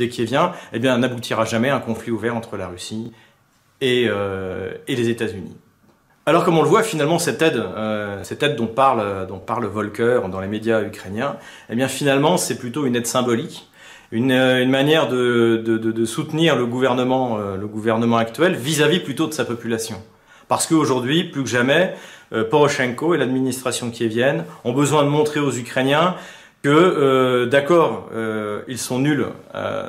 Kieviens, 0.08 0.54
eh 0.74 0.80
bien 0.80 0.98
n'aboutira 0.98 1.46
jamais 1.46 1.70
à 1.70 1.76
un 1.76 1.80
conflit 1.80 2.12
ouvert 2.12 2.36
entre 2.36 2.58
la 2.58 2.68
Russie 2.68 3.12
et, 3.12 3.12
euh, 3.82 4.72
et 4.90 4.96
les 4.96 5.10
États-Unis. 5.10 5.56
Alors 6.26 6.44
comme 6.44 6.58
on 6.58 6.62
le 6.62 6.68
voit 6.68 6.84
finalement 6.84 7.18
cette 7.18 7.42
aide, 7.42 7.56
euh, 7.56 8.20
cette 8.24 8.44
aide 8.44 8.58
dont 8.58 8.68
parle, 8.68 9.26
dont 9.28 9.42
Volker 9.48 10.20
dans 10.30 10.42
les 10.42 10.48
médias 10.48 10.82
ukrainiens, 10.82 11.38
eh 11.70 11.76
bien 11.76 11.88
finalement 11.88 12.36
c'est 12.36 12.58
plutôt 12.58 12.86
une 12.86 12.98
aide 12.98 13.08
symbolique, 13.08 13.70
une, 14.12 14.32
euh, 14.32 14.66
manière 14.66 15.08
de, 15.08 16.06
soutenir 16.06 16.58
le 16.58 16.66
gouvernement, 16.66 17.38
actuel 18.18 18.56
vis-à-vis 18.56 19.00
plutôt 19.00 19.28
de 19.28 19.34
sa 19.34 19.46
population. 19.46 19.96
Parce 20.50 20.68
qu'aujourd'hui, 20.68 21.24
plus 21.24 21.44
que 21.44 21.50
jamais, 21.50 21.96
Poroshenko 22.50 23.14
et 23.16 23.18
l'administration 23.18 23.92
kievienne 23.92 24.44
ont 24.66 24.74
besoin 24.74 25.04
de 25.04 25.10
montrer 25.10 25.40
aux 25.40 25.52
Ukrainiens 25.52 26.16
que, 26.64 27.46
d'accord, 27.46 28.10
ils 28.68 28.80
sont 28.80 28.98
nuls 28.98 29.28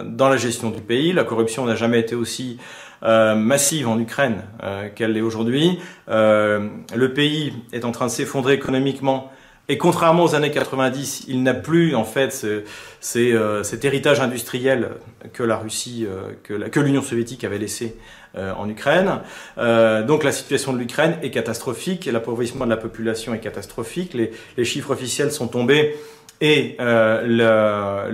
dans 0.04 0.28
la 0.28 0.36
gestion 0.36 0.68
du 0.68 0.82
pays, 0.82 1.14
la 1.14 1.24
corruption 1.24 1.64
n'a 1.64 1.76
jamais 1.76 1.98
été 1.98 2.14
aussi 2.14 2.58
euh, 3.02 3.34
massive 3.34 3.88
en 3.88 3.98
Ukraine 3.98 4.42
euh, 4.62 4.88
qu'elle 4.94 5.12
l'est 5.12 5.20
aujourd'hui, 5.20 5.78
euh, 6.08 6.68
le 6.94 7.12
pays 7.12 7.52
est 7.72 7.84
en 7.84 7.92
train 7.92 8.06
de 8.06 8.10
s'effondrer 8.10 8.54
économiquement, 8.54 9.30
et 9.70 9.78
contrairement 9.78 10.24
aux 10.24 10.34
années 10.34 10.50
90, 10.50 11.26
il 11.28 11.44
n'a 11.44 11.54
plus 11.54 11.94
en 11.94 12.02
fait 12.02 12.44
euh, 12.44 13.62
cet 13.62 13.84
héritage 13.84 14.18
industriel 14.18 14.88
que 15.32 15.44
la 15.44 15.56
Russie, 15.58 16.08
euh, 16.08 16.32
que, 16.42 16.80
l'Union 16.80 17.02
soviétique 17.02 17.44
avait 17.44 17.58
laissé 17.58 17.96
euh, 18.36 18.52
en 18.54 18.68
Ukraine. 18.68 19.20
Donc 19.56 20.24
la 20.24 20.32
situation 20.32 20.72
de 20.72 20.78
l'Ukraine 20.78 21.18
est 21.22 21.30
catastrophique, 21.30 22.06
l'appauvrissement 22.06 22.64
de 22.64 22.70
la 22.70 22.76
population 22.76 23.32
est 23.32 23.38
catastrophique, 23.38 24.12
les, 24.12 24.32
les 24.56 24.64
chiffres 24.64 24.90
officiels 24.90 25.30
sont 25.30 25.46
tombés 25.46 25.94
et 26.42 26.76
euh, 26.80 28.06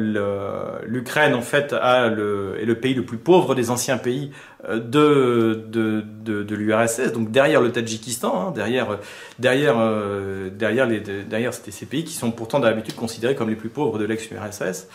l'Ukraine, 0.84 1.34
en 1.34 1.42
fait, 1.42 1.72
a 1.72 2.08
le, 2.08 2.56
est 2.60 2.64
le 2.64 2.74
pays 2.74 2.94
le 2.94 3.04
plus 3.04 3.18
pauvre 3.18 3.54
des 3.54 3.70
anciens 3.70 3.98
pays 3.98 4.32
euh, 4.68 4.80
de, 4.80 5.64
de, 5.68 6.02
de, 6.24 6.42
de 6.42 6.54
l'URSS, 6.56 7.12
donc 7.12 7.30
derrière 7.30 7.60
le 7.60 7.70
Tadjikistan, 7.70 8.48
hein, 8.48 8.52
derrière, 8.52 8.98
derrière, 9.38 9.76
euh, 9.78 10.50
derrière, 10.50 10.86
les, 10.86 10.98
derrière 10.98 11.54
ces 11.54 11.86
pays 11.86 12.02
qui 12.02 12.14
sont 12.14 12.32
pourtant 12.32 12.58
d'habitude 12.58 12.96
considérés 12.96 13.36
comme 13.36 13.48
les 13.48 13.54
plus 13.54 13.68
pauvres 13.68 13.98
de 13.98 14.04
l'ex-URSS. 14.04 14.88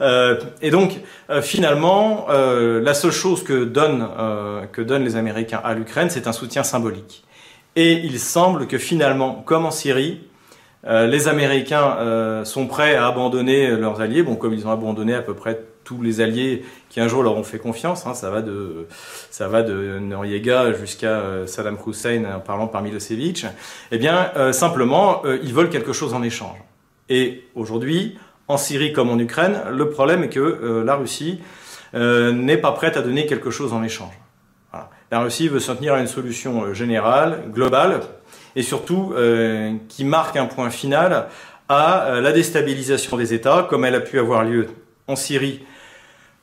Euh, 0.00 0.40
et 0.60 0.70
donc, 0.70 0.98
euh, 1.30 1.40
finalement, 1.40 2.26
euh, 2.30 2.80
la 2.80 2.94
seule 2.94 3.12
chose 3.12 3.44
que, 3.44 3.62
donne, 3.64 4.08
que 4.72 4.82
donnent 4.82 5.04
les 5.04 5.14
Américains 5.14 5.60
à 5.62 5.74
l'Ukraine, 5.74 6.10
c'est 6.10 6.26
un 6.26 6.32
soutien 6.32 6.64
symbolique. 6.64 7.22
Et 7.76 7.92
il 7.92 8.18
semble 8.18 8.66
que 8.66 8.76
finalement, 8.76 9.34
comme 9.46 9.66
en 9.66 9.70
Syrie, 9.70 10.20
euh, 10.84 11.06
les 11.06 11.28
Américains 11.28 11.96
euh, 11.98 12.44
sont 12.44 12.66
prêts 12.66 12.96
à 12.96 13.06
abandonner 13.06 13.70
leurs 13.76 14.00
alliés, 14.00 14.22
bon 14.22 14.34
comme 14.34 14.52
ils 14.52 14.66
ont 14.66 14.72
abandonné 14.72 15.14
à 15.14 15.22
peu 15.22 15.34
près 15.34 15.60
tous 15.84 16.02
les 16.02 16.20
alliés 16.20 16.64
qui 16.88 17.00
un 17.00 17.08
jour 17.08 17.22
leur 17.22 17.36
ont 17.36 17.44
fait 17.44 17.58
confiance. 17.58 18.06
Hein, 18.06 18.14
ça 18.14 18.30
va 18.30 18.42
de 18.42 18.86
ça 19.30 19.48
va 19.48 19.62
de 19.62 19.98
Noriega 20.00 20.72
jusqu'à 20.72 21.20
euh, 21.20 21.46
Saddam 21.46 21.76
Hussein 21.86 22.24
en 22.36 22.40
parlant 22.40 22.66
par 22.66 22.82
Milosevic. 22.82 23.46
Eh 23.92 23.98
bien 23.98 24.32
simplement 24.52 25.22
ils 25.24 25.54
veulent 25.54 25.70
quelque 25.70 25.92
chose 25.92 26.14
en 26.14 26.22
échange. 26.22 26.56
Et 27.08 27.44
aujourd'hui, 27.54 28.18
en 28.48 28.56
Syrie 28.56 28.92
comme 28.92 29.10
en 29.10 29.18
Ukraine, 29.18 29.60
le 29.70 29.90
problème 29.90 30.24
est 30.24 30.28
que 30.28 30.82
la 30.84 30.94
Russie 30.94 31.40
n'est 31.94 32.56
pas 32.56 32.72
prête 32.72 32.96
à 32.96 33.02
donner 33.02 33.26
quelque 33.26 33.50
chose 33.50 33.72
en 33.72 33.82
échange. 33.82 34.14
La 35.10 35.20
Russie 35.20 35.48
veut 35.48 35.60
s'en 35.60 35.76
tenir 35.76 35.94
à 35.94 36.00
une 36.00 36.06
solution 36.06 36.72
générale, 36.72 37.44
globale, 37.52 38.00
et 38.56 38.62
surtout 38.62 39.12
euh, 39.16 39.74
qui 39.88 40.04
marque 40.04 40.36
un 40.36 40.46
point 40.46 40.70
final 40.70 41.26
à 41.68 42.06
euh, 42.06 42.20
la 42.20 42.32
déstabilisation 42.32 43.16
des 43.16 43.34
États, 43.34 43.66
comme 43.68 43.84
elle 43.84 43.94
a 43.94 44.00
pu 44.00 44.18
avoir 44.18 44.44
lieu 44.44 44.68
en 45.08 45.16
Syrie 45.16 45.60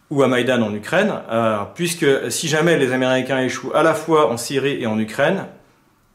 ou 0.10 0.24
à 0.24 0.28
Maïdan 0.28 0.62
en 0.64 0.74
Ukraine, 0.74 1.14
puisque 1.76 2.32
si 2.32 2.48
jamais 2.48 2.80
les 2.80 2.94
Américains 2.94 3.42
échouent 3.42 3.72
à 3.76 3.84
la 3.84 3.94
fois 3.94 4.32
en 4.32 4.38
Syrie 4.38 4.82
et 4.82 4.88
en 4.88 4.98
Ukraine, 4.98 5.46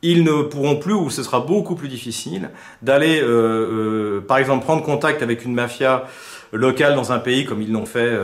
ils 0.02 0.24
ne 0.24 0.42
pourront 0.42 0.74
plus, 0.74 0.94
ou 0.94 1.10
ce 1.10 1.22
sera 1.22 1.38
beaucoup 1.38 1.76
plus 1.76 1.86
difficile, 1.86 2.50
d'aller, 2.82 3.20
euh, 3.22 4.20
par 4.20 4.38
exemple, 4.38 4.64
prendre 4.64 4.82
contact 4.82 5.22
avec 5.22 5.44
une 5.44 5.54
mafia 5.54 6.06
locale 6.52 6.96
dans 6.96 7.12
un 7.12 7.20
pays 7.20 7.44
comme 7.44 7.62
ils 7.62 7.70
l'ont 7.70 7.86
fait, 7.86 8.18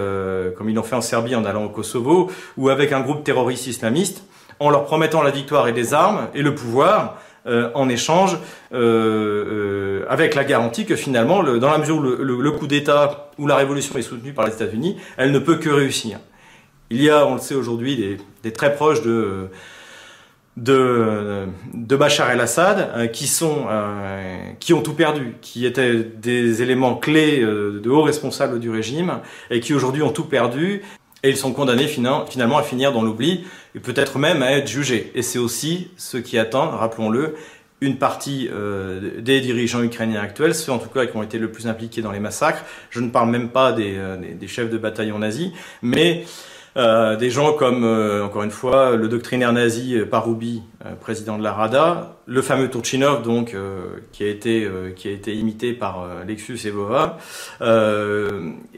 comme 0.59 0.69
ils 0.69 0.75
l'ont 0.75 0.83
fait 0.83 0.97
en 0.97 1.01
Serbie 1.01 1.37
en 1.37 1.45
allant 1.45 1.67
au 1.67 1.69
Kosovo, 1.69 2.33
ou 2.57 2.69
avec 2.69 2.91
un 2.91 3.01
groupe 3.01 3.23
terroriste 3.23 3.69
islamiste, 3.69 4.25
en 4.61 4.71
leur 4.71 4.85
promettant 4.85 5.23
la 5.23 5.31
victoire 5.31 5.67
et 5.69 5.73
des 5.73 5.95
armes 5.95 6.29
et 6.35 6.43
le 6.43 6.55
pouvoir, 6.55 7.17
euh, 7.47 7.71
en 7.75 7.89
échange, 7.89 8.37
euh, 8.73 10.03
euh, 10.03 10.07
avec 10.11 10.35
la 10.35 10.45
garantie 10.45 10.85
que 10.85 10.95
finalement, 10.95 11.41
le, 11.41 11.59
dans 11.59 11.71
la 11.71 11.79
mesure 11.79 11.97
où 11.97 12.03
le, 12.03 12.51
coup 12.51 12.67
d'État 12.67 13.31
ou 13.39 13.47
la 13.47 13.57
révolution 13.57 13.97
est 13.97 14.03
soutenue 14.03 14.35
par 14.35 14.47
les 14.47 14.53
États-Unis, 14.53 14.99
elle 15.17 15.33
ne 15.33 15.39
peut 15.39 15.57
que 15.57 15.71
réussir. 15.71 16.19
Il 16.91 17.03
y 17.03 17.09
a, 17.09 17.27
on 17.27 17.35
le 17.35 17.41
sait 17.41 17.55
aujourd'hui, 17.55 18.19
des, 18.43 18.53
très 18.53 18.75
proches 18.75 19.01
de, 19.01 19.49
de, 20.57 21.97
Bachar 21.97 22.31
el-Assad 22.31 23.11
qui, 23.13 23.31
qui 24.59 24.75
ont 24.75 24.83
tout 24.83 24.95
perdu, 24.95 25.37
qui 25.41 25.65
étaient 25.65 25.95
des 25.95 26.61
éléments 26.61 26.97
clés 26.97 27.41
de 27.41 27.89
hauts 27.89 28.03
responsables 28.03 28.61
du 28.61 28.69
régime 28.69 29.21
et 29.51 29.61
qui 29.61 29.73
aujourd'hui 29.73 30.03
ont 30.03 30.13
tout 30.13 30.25
perdu 30.25 30.83
et 31.23 31.31
ils 31.31 31.37
sont 31.37 31.53
condamnés 31.53 31.87
finalement 31.87 32.59
à 32.59 32.63
finir 32.63 32.93
dans 32.93 33.03
l'oubli, 33.03 33.45
et 33.75 33.81
peut-être 33.81 34.19
même 34.19 34.43
à 34.43 34.53
être 34.53 34.69
jugés. 34.69 35.11
Et 35.15 35.23
c'est 35.23 35.39
aussi 35.39 35.89
ce 35.97 36.17
qui 36.17 36.39
attend, 36.39 36.71
rappelons-le, 36.71 37.35
une 37.81 37.97
partie 37.97 38.49
euh, 38.53 39.21
des 39.21 39.41
dirigeants 39.41 39.83
ukrainiens 39.83 40.21
actuels, 40.21 40.55
ceux 40.55 40.73
en 40.73 40.79
tout 40.79 40.91
cas 40.91 41.07
qui 41.07 41.17
ont 41.17 41.23
été 41.23 41.39
le 41.39 41.51
plus 41.51 41.67
impliqués 41.67 42.03
dans 42.03 42.13
les 42.13 42.21
massacres. 42.21 42.65
Je 42.91 43.01
ne 43.01 43.09
parle 43.09 43.31
même 43.31 43.49
pas 43.49 43.73
des, 43.73 43.95
euh, 43.97 44.17
chefs 44.47 44.71
de 44.71 44.79
bataillon 44.79 45.19
nazis, 45.19 45.51
mais 45.81 46.25
euh, 46.77 47.17
des 47.17 47.31
gens 47.31 47.55
comme, 47.55 47.85
encore 48.23 48.43
une 48.43 48.51
fois, 48.51 48.97
le 48.97 49.09
doctrinaire 49.09 49.53
nazi 49.53 49.97
Paroubi, 50.09 50.63
président 51.01 51.39
de 51.39 51.43
la 51.43 51.53
Rada, 51.53 52.17
le 52.27 52.43
fameux 52.43 52.71
Turchinov, 52.71 53.23
donc, 53.23 53.57
qui, 54.13 54.25
a 54.25 54.29
été, 54.29 54.69
imité 55.27 55.73
par 55.73 56.07
Lexus 56.27 56.61
Evova, 56.65 57.19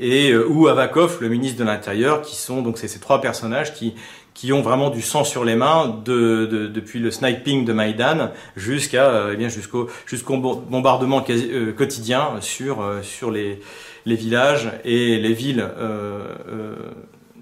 et 0.00 0.34
ou 0.34 0.68
Avakov, 0.68 1.18
le 1.20 1.28
ministre 1.28 1.58
de 1.58 1.64
l'Intérieur, 1.64 2.22
qui 2.22 2.36
sont 2.36 2.62
donc 2.62 2.78
ces 2.78 2.98
trois 2.98 3.20
personnages 3.20 3.74
qui, 3.74 3.94
qui 4.34 4.52
ont 4.52 4.62
vraiment 4.62 4.90
du 4.90 5.02
sang 5.02 5.24
sur 5.24 5.44
les 5.44 5.56
mains 5.56 6.00
de, 6.04 6.46
de, 6.46 6.66
depuis 6.66 6.98
le 6.98 7.10
sniping 7.10 7.64
de 7.64 7.72
Maïdan 7.72 8.30
jusqu'à 8.56 9.28
eh 9.32 9.36
bien 9.36 9.48
jusqu'au 9.48 9.88
jusqu'au 10.06 10.38
bombardement 10.38 11.20
quasi, 11.20 11.50
euh, 11.52 11.72
quotidien 11.72 12.40
sur 12.40 12.84
sur 13.02 13.30
les 13.30 13.60
les 14.06 14.16
villages 14.16 14.70
et 14.84 15.18
les 15.18 15.32
villes 15.32 15.64
euh, 15.78 16.34
euh, 16.48 16.76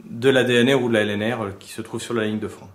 de 0.04 0.28
la 0.28 0.44
DNR 0.44 0.74
ou 0.74 0.88
de 0.88 0.94
la 0.94 1.04
LNR 1.04 1.58
qui 1.58 1.70
se 1.70 1.82
trouvent 1.82 2.02
sur 2.02 2.14
la 2.14 2.24
ligne 2.24 2.38
de 2.38 2.48
front. 2.48 2.68